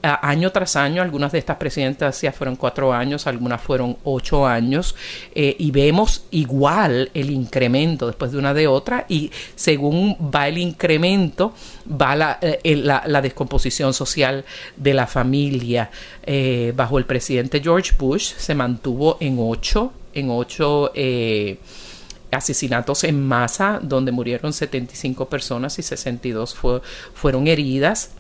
[0.06, 4.96] año tras año, algunas de estas presidentas ya fueron cuatro años, algunas fueron ocho años,
[5.34, 10.58] eh, y vemos igual el incremento después de una de otra, y según va el
[10.58, 11.54] incremento,
[11.90, 12.84] va la, eh,
[13.22, 14.46] descomposición social
[14.76, 15.90] de la familia.
[16.24, 20.92] Eh, bajo el presidente George Bush se mantuvo en ocho, en ocho
[22.32, 26.58] asesinatos en masa, donde murieron 75 personas y 62
[27.14, 28.12] fueron heridas.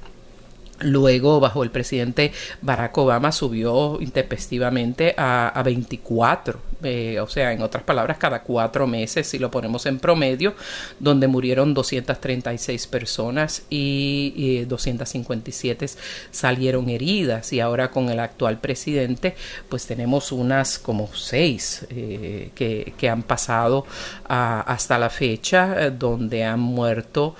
[0.79, 7.61] Luego, bajo el presidente Barack Obama, subió intempestivamente a, a 24 eh, o sea, en
[7.61, 10.55] otras palabras, cada cuatro meses, si lo ponemos en promedio,
[10.99, 15.85] donde murieron 236 personas y, 257
[16.31, 17.51] salieron heridas.
[17.53, 19.35] Y ahora con el actual presidente,
[19.69, 23.85] pues tenemos unas como seis eh, que, han pasado
[24.27, 27.35] hasta la fecha, eh, donde han muerto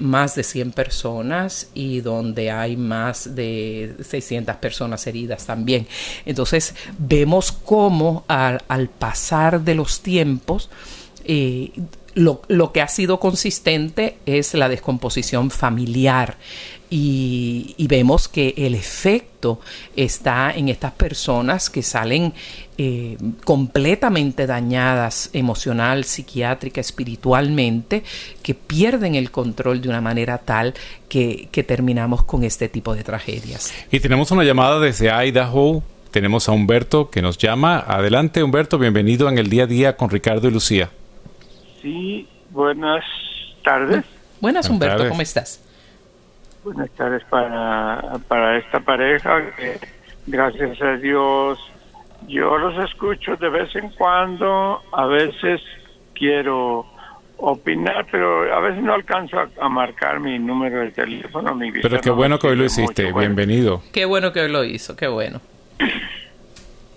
[0.00, 5.86] más de 100 personas y donde hay más de 600 personas heridas también.
[6.24, 10.70] Entonces, vemos cómo al pasar de los tiempos,
[11.24, 11.72] eh,
[12.14, 16.36] lo, que ha sido consistente es la descomposición familiar
[16.90, 19.60] y, vemos que el efecto
[19.96, 22.32] está en estas personas que salen
[22.78, 28.04] eh, completamente dañadas emocional, psiquiátrica, espiritualmente,
[28.42, 30.74] que pierden el control de una manera tal
[31.08, 33.72] que, que terminamos con este tipo de tragedias.
[33.90, 35.82] Y tenemos una llamada desde Idaho
[36.14, 37.80] tenemos a Humberto que nos llama.
[37.80, 40.88] Adelante, Humberto, bienvenido en el día a día con Ricardo y Lucía.
[41.82, 43.04] Sí, buenas
[43.64, 44.04] tardes.
[44.40, 45.60] Buenas, Humberto, ¿cómo estás?
[46.62, 49.42] Buenas tardes para, para esta pareja.
[50.28, 51.58] gracias a Dios,
[52.28, 55.60] yo los escucho de vez en cuando, a veces
[56.14, 56.86] quiero
[57.38, 61.56] opinar, pero a veces no alcanzo a, marcar mi número de teléfono.
[61.56, 63.82] Mi pero qué bueno que hoy lo hiciste, bienvenido.
[63.92, 65.40] Qué bueno que hoy lo hizo, qué bueno.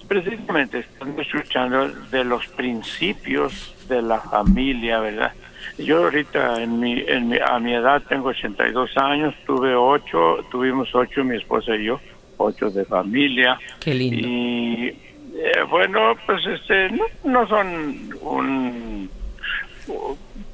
[0.08, 5.34] Precisamente estamos escuchando de los principios de la familia, ¿verdad?
[5.78, 10.94] Yo ahorita en mi, en mi, a mi edad tengo 82 años, tuve ocho, tuvimos
[10.96, 12.00] ocho, mi esposa y yo,
[12.38, 13.60] ocho de familia.
[13.80, 14.28] Qué lindo.
[14.28, 14.88] Y
[15.36, 19.10] eh, bueno, pues este, no, no son un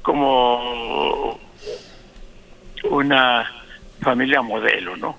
[0.02, 1.38] como
[2.90, 3.50] una
[4.00, 5.16] familia modelo, ¿no?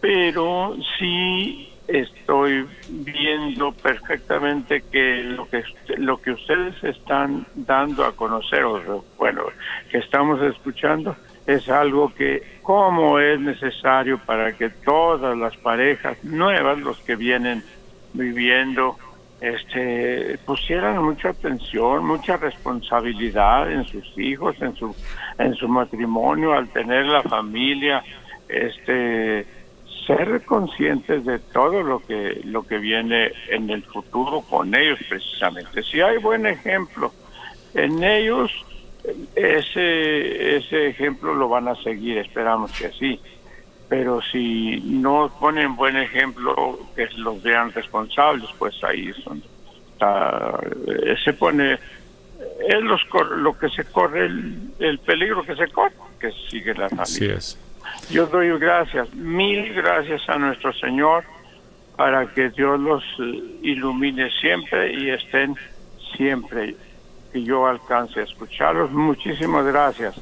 [0.00, 5.62] Pero sí estoy viendo perfectamente que lo que
[5.98, 9.42] lo que ustedes están dando a conocer o bueno
[9.90, 11.16] que estamos escuchando
[11.46, 17.62] es algo que como es necesario para que todas las parejas nuevas los que vienen
[18.12, 18.96] viviendo
[19.40, 24.94] este pusieran mucha atención mucha responsabilidad en sus hijos en su
[25.38, 28.02] en su matrimonio al tener la familia
[28.48, 29.46] este
[30.06, 35.82] ser conscientes de todo lo que lo que viene en el futuro con ellos precisamente.
[35.82, 37.12] Si hay buen ejemplo
[37.74, 38.52] en ellos,
[39.34, 43.20] ese ese ejemplo lo van a seguir, esperamos que sí.
[43.88, 49.40] Pero si no ponen buen ejemplo, que los vean responsables, pues ahí son,
[51.24, 51.78] se pone
[52.68, 53.00] es los,
[53.36, 57.02] lo que se corre el, peligro que se corre que sigue la familia.
[57.02, 57.65] Así es.
[58.10, 61.24] Yo doy gracias, mil gracias a nuestro Señor
[61.96, 65.56] para que Dios los eh, ilumine siempre y estén
[66.16, 66.76] siempre
[67.32, 68.90] que yo alcance a escucharlos.
[68.92, 70.14] Muchísimas gracias.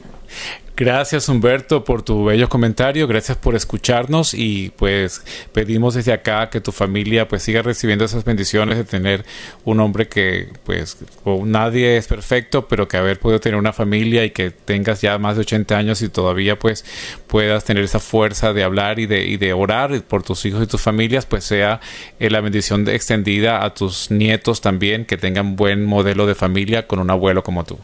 [0.77, 5.23] Gracias Humberto por tu bello comentario, gracias por escucharnos y pues
[5.53, 9.25] pedimos desde acá que tu familia pues siga recibiendo esas bendiciones de tener
[9.63, 10.99] un hombre que pues
[11.45, 15.37] nadie es perfecto, pero que haber podido tener una familia y que tengas ya más
[15.37, 16.85] de 80 años y todavía pues
[17.29, 20.67] puedas tener esa fuerza de hablar y de, y de orar por tus hijos y
[20.67, 21.81] tus familias, pues sea
[22.19, 26.99] eh, la bendición extendida a tus nietos también, que tengan buen modelo de familia con
[26.99, 27.79] un abuelo como tú.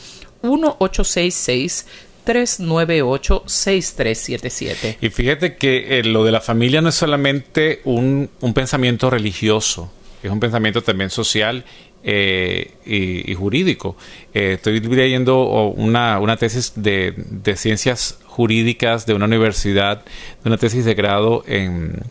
[0.42, 1.86] 1-866
[2.26, 4.98] 398-6377.
[5.02, 9.92] Y fíjate que eh, lo de la familia no es solamente un, un pensamiento religioso,
[10.24, 11.66] es un pensamiento también social
[12.04, 13.98] eh, y, jurídico.
[14.34, 20.04] Eh, estoy leyendo una, una tesis de, de, ciencias jurídicas de una universidad,
[20.44, 22.02] de una tesis de grado en,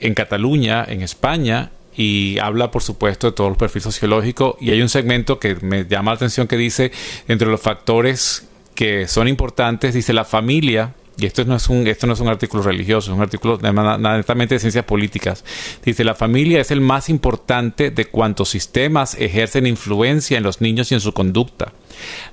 [0.00, 4.82] en Cataluña, en España, y habla por supuesto de todo el perfil sociológico y hay
[4.82, 6.90] un segmento que me llama la atención que dice
[7.28, 12.06] entre los factores que son importantes, dice la familia, y esto no es un, esto
[12.06, 15.44] no es un artículo religioso, es un artículo netamente de ciencias políticas.
[15.84, 20.90] Dice, la familia es el más importante de cuantos sistemas ejercen influencia en los niños
[20.90, 21.72] y en su conducta.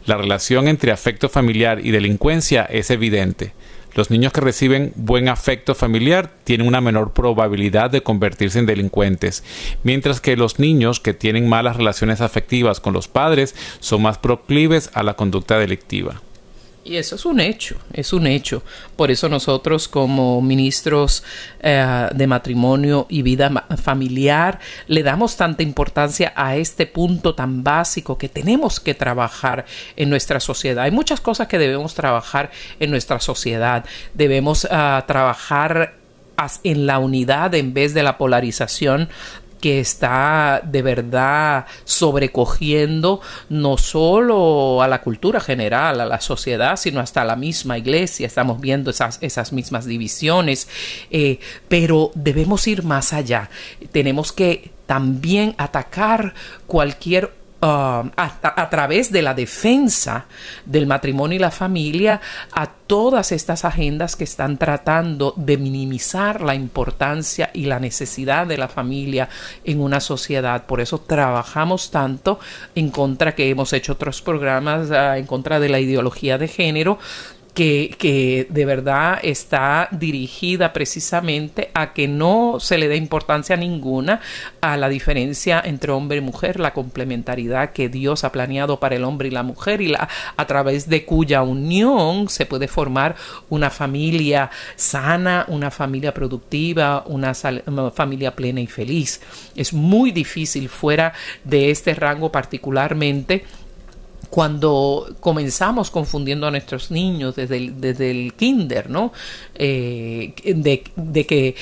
[0.06, 3.54] La relación entre afecto familiar y delincuencia es evidente.
[3.94, 9.44] Los niños que reciben buen afecto familiar tienen una menor probabilidad de convertirse en delincuentes,
[9.84, 14.90] mientras que los niños que tienen malas relaciones afectivas con los padres son más proclives
[14.94, 16.22] a la conducta delictiva.
[16.84, 18.64] Y eso es un hecho, es un hecho.
[18.96, 21.24] Por eso nosotros como ministros
[21.60, 28.18] eh, de matrimonio y vida familiar le damos tanta importancia a este punto tan básico
[28.18, 29.66] que tenemos que trabajar
[29.96, 30.84] en nuestra sociedad.
[30.84, 33.86] Hay muchas cosas que debemos trabajar en nuestra sociedad.
[34.16, 36.02] Debemos uh, trabajar
[36.64, 39.10] en la unidad en vez de la polarización
[39.62, 47.00] que está de verdad sobrecogiendo no solo a la cultura general, a la sociedad, sino
[47.00, 48.28] hasta la misma iglesia.
[48.28, 50.68] Estamos viendo esas, esas mismas divisiones,
[51.12, 51.40] eh,
[51.70, 53.50] pero debemos ir más allá.
[53.92, 56.34] Tenemos que también atacar
[56.68, 57.32] cualquier
[57.64, 60.26] Uh, a, través de la defensa
[60.66, 62.20] del matrimonio y la familia
[62.54, 68.58] a todas estas agendas que están tratando de minimizar la importancia y la necesidad de
[68.58, 69.30] la familia
[69.64, 70.66] en una sociedad.
[70.66, 72.40] Por eso trabajamos tanto
[72.74, 76.98] en contra que hemos hecho otros programas uh, en contra de la ideología de género
[77.54, 84.22] que, de verdad está dirigida precisamente a que no se le dé importancia ninguna
[84.62, 89.04] a la diferencia entre hombre y mujer, la complementariedad que Dios ha planeado para el
[89.04, 93.16] hombre y la mujer y la, a través de cuya unión se puede formar
[93.50, 99.22] una familia sana, una familia productiva, una familia plena y feliz.
[99.56, 103.44] Es muy difícil fuera de este rango particularmente
[104.32, 109.12] cuando comenzamos confundiendo a nuestros niños desde el, desde el kinder, ¿no?
[109.56, 111.56] Eh, de, de que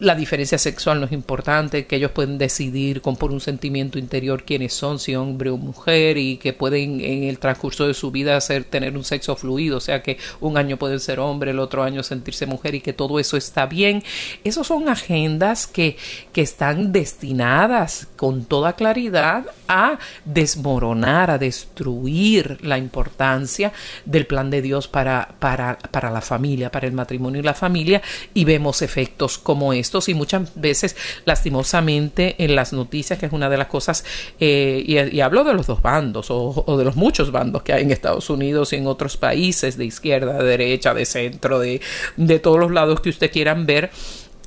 [0.00, 4.44] la diferencia sexual no es importante, que ellos pueden decidir con por un sentimiento interior
[4.44, 8.34] quiénes son, si hombre o mujer, y que pueden en el transcurso de su vida
[8.34, 11.82] hacer tener un sexo fluido, o sea que un año pueden ser hombre, el otro
[11.82, 14.02] año sentirse mujer y que todo eso está bien.
[14.42, 15.98] Esas son agendas que,
[16.32, 23.72] que están destinadas con toda claridad a desmoronar, a destruir la importancia
[24.06, 28.00] del plan de Dios para, para, para la familia, para el matrimonio y la familia,
[28.32, 33.48] y vemos efectos como estos y muchas veces lastimosamente en las noticias, que es una
[33.48, 34.04] de las cosas,
[34.38, 37.82] eh, y, hablo de los dos bandos o, o, de los muchos bandos que hay
[37.82, 41.80] en Estados Unidos y en otros países de izquierda, de derecha, de centro, de,
[42.16, 43.90] de todos los lados que usted quieran ver,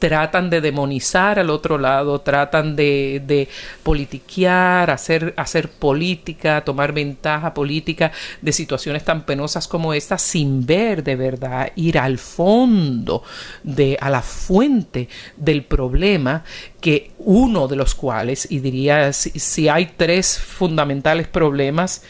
[0.03, 3.47] tratan de demonizar al otro lado, tratan de, de
[3.83, 11.05] politiquear, hacer, hacer política, tomar ventaja política de situaciones tan penosas como esta sin ver
[11.05, 13.23] de verdad, ir al fondo,
[13.63, 16.43] de, a la fuente del problema
[16.81, 22.03] que uno de los cuales, y diría si, si hay tres fundamentales problemas,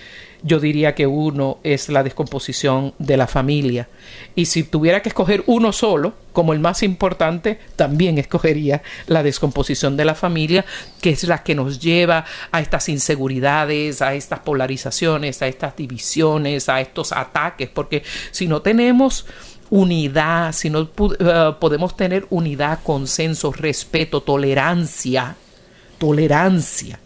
[0.43, 3.87] yo diría que uno es la descomposición de la familia.
[4.35, 9.95] Y si tuviera que escoger uno solo, como el más importante, también escogería la descomposición
[9.95, 10.65] de la familia,
[11.01, 16.67] que es la que nos lleva a estas inseguridades, a estas polarizaciones, a estas divisiones,
[16.67, 19.25] a estos ataques, porque si no tenemos
[19.69, 25.35] unidad, si no uh, podemos tener unidad, consenso, respeto, tolerancia,
[25.97, 26.99] tolerancia,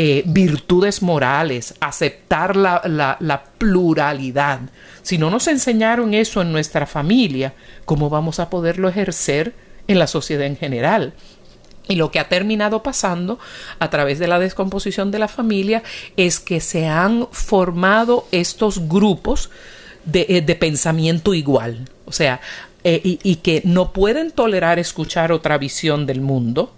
[0.00, 4.60] eh, virtudes morales, aceptar la, la, la, pluralidad.
[5.02, 9.54] Si no nos enseñaron eso en nuestra familia, ¿cómo vamos a poderlo ejercer
[9.88, 11.14] en la sociedad en general?
[11.88, 13.40] Y lo que ha terminado pasando
[13.80, 15.82] a través de la descomposición de la familia
[16.16, 19.50] es que se han formado estos grupos
[20.04, 21.88] de, eh, de pensamiento igual.
[22.04, 22.40] O sea,
[22.84, 26.72] eh, y, y que no pueden tolerar escuchar otra visión del mundo,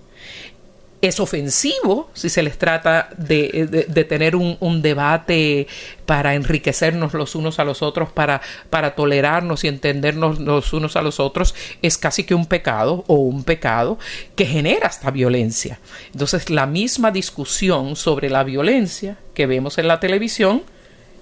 [1.03, 5.67] es ofensivo si se les trata de, de, tener un, un, debate
[6.05, 11.03] para enriquecernos los unos a los otros, para, para tolerarnos y entendernos los unos a
[11.03, 13.99] los otros, es casi que un pecado o un pecado
[14.37, 15.81] que genera esta violencia.
[16.13, 20.63] Entonces la misma discusión sobre la violencia que vemos en la televisión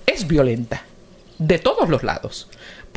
[0.06, 0.82] es violenta
[1.38, 2.48] de todos los lados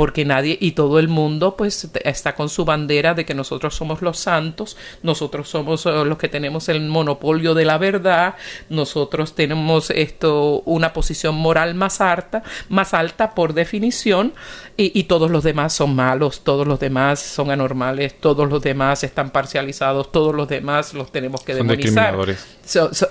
[0.01, 4.01] porque nadie y todo el mundo pues está con su bandera de que nosotros somos
[4.01, 8.33] los santos, nosotros somos eh, los que tenemos el monopolio de la verdad,
[8.69, 14.33] nosotros tenemos esto una posición moral más alta, más alta por definición
[14.77, 19.29] y, todos los demás son malos, todos los demás son anormales, todos los demás están
[19.29, 22.15] parcializados, todos los demás los tenemos que demonizar.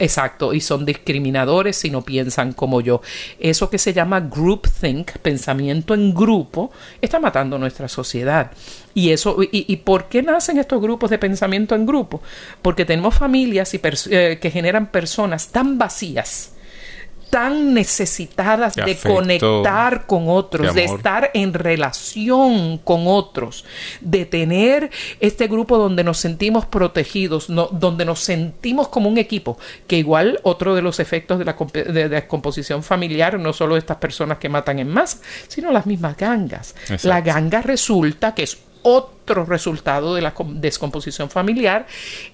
[0.01, 3.03] exacto, y son discriminadores si no piensan como yo.
[3.39, 8.51] Eso que se llama groupthink, pensamiento en grupo, está matando nuestra sociedad.
[8.95, 12.23] Y eso, y, por qué nacen estos grupos de pensamiento en grupo?
[12.63, 16.55] Porque tenemos familias y eh, que generan personas tan vacías
[17.31, 23.65] tan necesitadas de, conectar con otros, de, estar en relación con otros,
[24.01, 29.97] de tener este grupo donde nos sentimos protegidos, donde nos sentimos como un equipo, que
[29.97, 31.57] igual otro de los efectos de la
[32.09, 35.19] descomposición familiar, no solo estas personas que matan en masa,
[35.49, 36.75] sino las mismas gangas.
[37.05, 41.87] La ganga resulta que es otro resultado de la descomposición familiar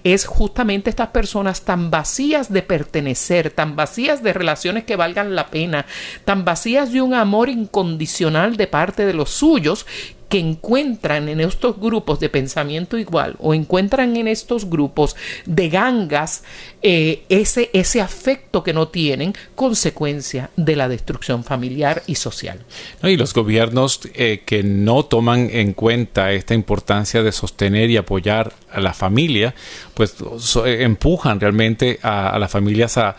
[0.03, 5.47] es justamente estas personas tan vacías de pertenecer, tan vacías de relaciones que valgan la
[5.47, 5.85] pena,
[6.25, 9.85] tan vacías de un amor incondicional de parte de los suyos,
[10.29, 15.15] que encuentran en estos grupos de pensamiento igual o encuentran en estos grupos
[15.45, 16.43] de gangas
[16.81, 22.59] eh, ese, ese afecto que no tienen consecuencia de la destrucción familiar y social.
[23.03, 28.53] y los gobiernos eh, que no toman en cuenta esta importancia de sostener y apoyar
[28.71, 29.55] a la familia,
[29.93, 30.15] pues
[30.65, 33.15] eh, empujan realmente a, las familias a,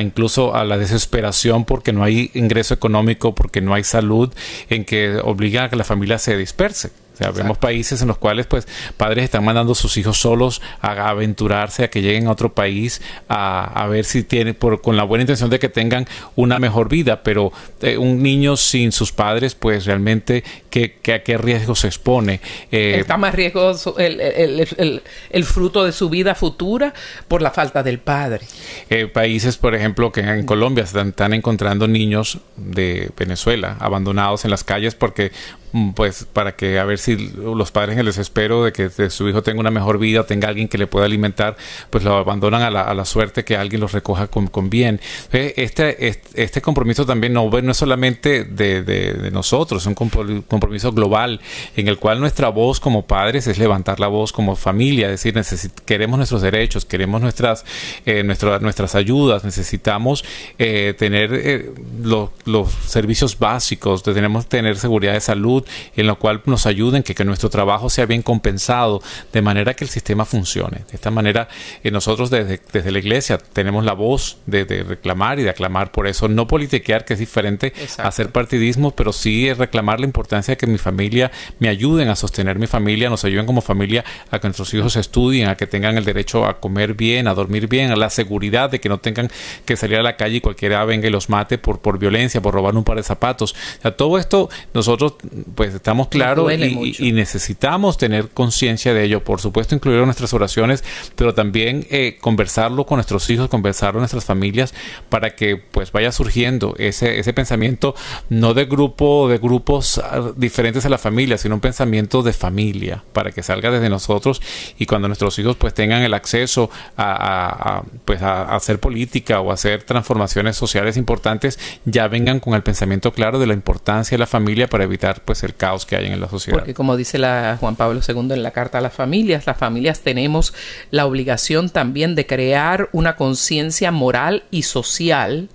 [0.00, 4.32] incluso a la desesperación porque no hay ingreso económico, porque no hay salud,
[4.68, 6.90] en que obligan a que la familia se disperse.
[7.34, 8.66] Vemos países en los cuales pues
[8.96, 13.02] padres están mandando a sus hijos solos a aventurarse, a que lleguen a otro país,
[13.28, 17.22] a, ver si tienen, por, con la buena intención de que tengan una mejor vida,
[17.22, 17.52] pero
[17.82, 22.40] eh, un niño sin sus padres pues realmente ¿qué, a qué riesgo se expone.
[22.70, 26.94] Eh, Está más riesgoso el, el, el, fruto de su vida futura
[27.28, 28.46] por la falta del padre.
[28.88, 34.50] Eh, países, por ejemplo, que en Colombia están, están encontrando niños de Venezuela abandonados en
[34.50, 35.32] las calles porque
[35.72, 39.28] Mm, pues para que a ver si los padres en el desespero de que su
[39.28, 41.56] hijo tenga una mejor vida, tenga alguien que le pueda alimentar,
[41.90, 45.00] pues lo abandonan a la, a la suerte que alguien los recoja con, con bien.
[45.32, 50.42] Este, este, este, compromiso también no, no es solamente de, de, nosotros, es un compromiso
[50.60, 51.40] global
[51.76, 55.70] en el cual nuestra voz como padres es levantar la voz como familia, es decir,
[55.84, 57.64] queremos nuestros derechos, queremos nuestras,
[58.06, 60.24] eh, nuestras ayudas, necesitamos
[60.58, 61.70] eh, tener eh,
[62.02, 65.64] los, los servicios básicos, tenemos que tener seguridad de salud,
[65.96, 69.02] en lo cual nos ayuden, que, que nuestro trabajo sea bien compensado,
[69.32, 70.84] de manera que el sistema funcione.
[70.90, 71.48] De esta manera,
[71.82, 76.06] eh, nosotros desde, desde, la iglesia tenemos la voz de, reclamar y de aclamar por
[76.06, 80.66] eso, no politiquear, que es diferente a hacer partidismo, pero sí reclamar la importancia que
[80.66, 84.72] mi familia me ayuden a sostener mi familia, nos ayuden como familia a que nuestros
[84.74, 88.10] hijos estudien, a que tengan el derecho a comer bien, a dormir bien, a la
[88.10, 89.30] seguridad de que no tengan
[89.64, 92.54] que salir a la calle y cualquiera venga y los mate por, por violencia, por
[92.54, 93.54] robar un par de zapatos.
[93.84, 95.14] O todo esto nosotros
[95.54, 99.22] pues estamos claros y, necesitamos tener conciencia de ello.
[99.22, 100.84] Por supuesto, incluirlo en nuestras oraciones,
[101.16, 104.74] pero también eh, conversarlo con nuestros hijos, conversarlo con nuestras familias,
[105.08, 107.94] para que pues vaya surgiendo ese, ese pensamiento,
[108.28, 113.04] no de grupo, de grupos ah, diferentes a la familia, sino un pensamiento de familia,
[113.12, 114.40] para que salga desde nosotros
[114.78, 119.82] y cuando nuestros hijos pues tengan el acceso a, pues a hacer política o hacer
[119.82, 124.68] transformaciones sociales importantes, ya vengan con el pensamiento claro de la importancia de la familia
[124.68, 126.58] para evitar pues el caos que hay en la sociedad.
[126.58, 130.00] Porque como dice la Juan Pablo II en la Carta a las Familias, las familias
[130.00, 130.54] tenemos
[130.90, 135.48] la obligación también de crear una conciencia moral y social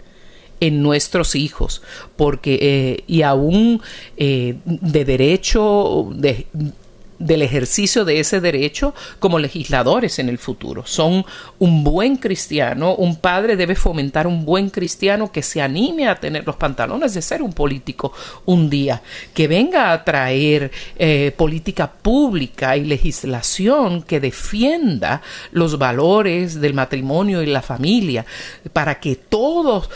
[0.60, 1.82] en nuestros hijos,
[2.16, 3.82] porque eh, y aún
[4.18, 6.47] eh, de derecho de,
[7.20, 10.86] del ejercicio de ese derecho como legisladores en el futuro.
[10.86, 11.26] Son
[11.59, 16.45] un buen cristiano, un padre debe fomentar un buen cristiano que se anime a tener
[16.45, 18.11] los pantalones de ser un político
[18.45, 19.01] un día,
[19.34, 27.41] que venga a traer eh, política pública y legislación que defienda los valores del matrimonio
[27.41, 28.26] y la familia,
[28.74, 29.89] para que todos,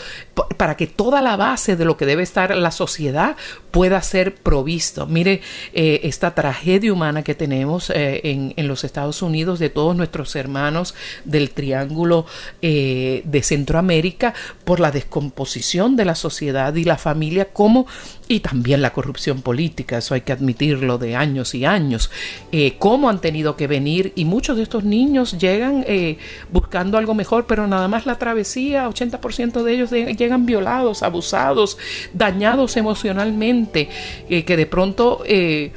[0.56, 3.36] para que toda la base de lo que debe estar la sociedad
[3.70, 5.06] pueda ser provisto.
[5.06, 5.42] Mire,
[5.72, 10.34] eh, esta tragedia humana que tenemos eh, en, en, los Estados Unidos de todos nuestros
[10.36, 10.94] hermanos
[11.24, 12.26] del Triángulo
[12.62, 14.34] eh, de Centroamérica
[14.64, 17.86] por la descomposición de la sociedad y la familia como
[18.30, 22.12] y también la corrupción política, eso hay que admitirlo de años y años,
[22.52, 26.16] eh, cómo han tenido que venir y muchos de estos niños llegan eh,
[26.52, 31.76] buscando algo mejor, pero nada más la travesía, 80% de ellos llegan violados, abusados,
[32.14, 33.88] dañados emocionalmente,
[34.28, 35.72] eh, que de pronto es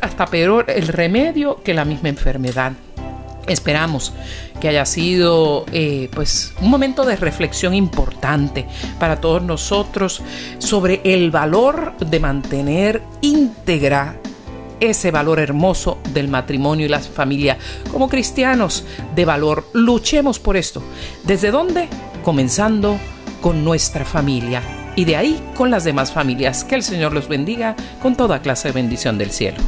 [0.00, 2.72] hasta peor el remedio que la misma enfermedad.
[3.46, 4.12] Esperamos
[4.60, 8.66] que haya sido eh, pues un momento de reflexión importante
[8.98, 10.22] para todos nosotros
[10.58, 14.16] sobre el valor de mantener íntegra
[14.80, 17.56] ese valor hermoso del matrimonio y la familia.
[17.90, 18.84] Como cristianos
[19.14, 20.82] de valor, luchemos por esto.
[21.24, 21.88] ¿Desde dónde?
[22.22, 22.98] Comenzando
[23.40, 24.62] con nuestra familia
[24.96, 26.64] y de ahí con las demás familias.
[26.64, 29.58] Que el Señor los bendiga con toda clase de bendición del cielo.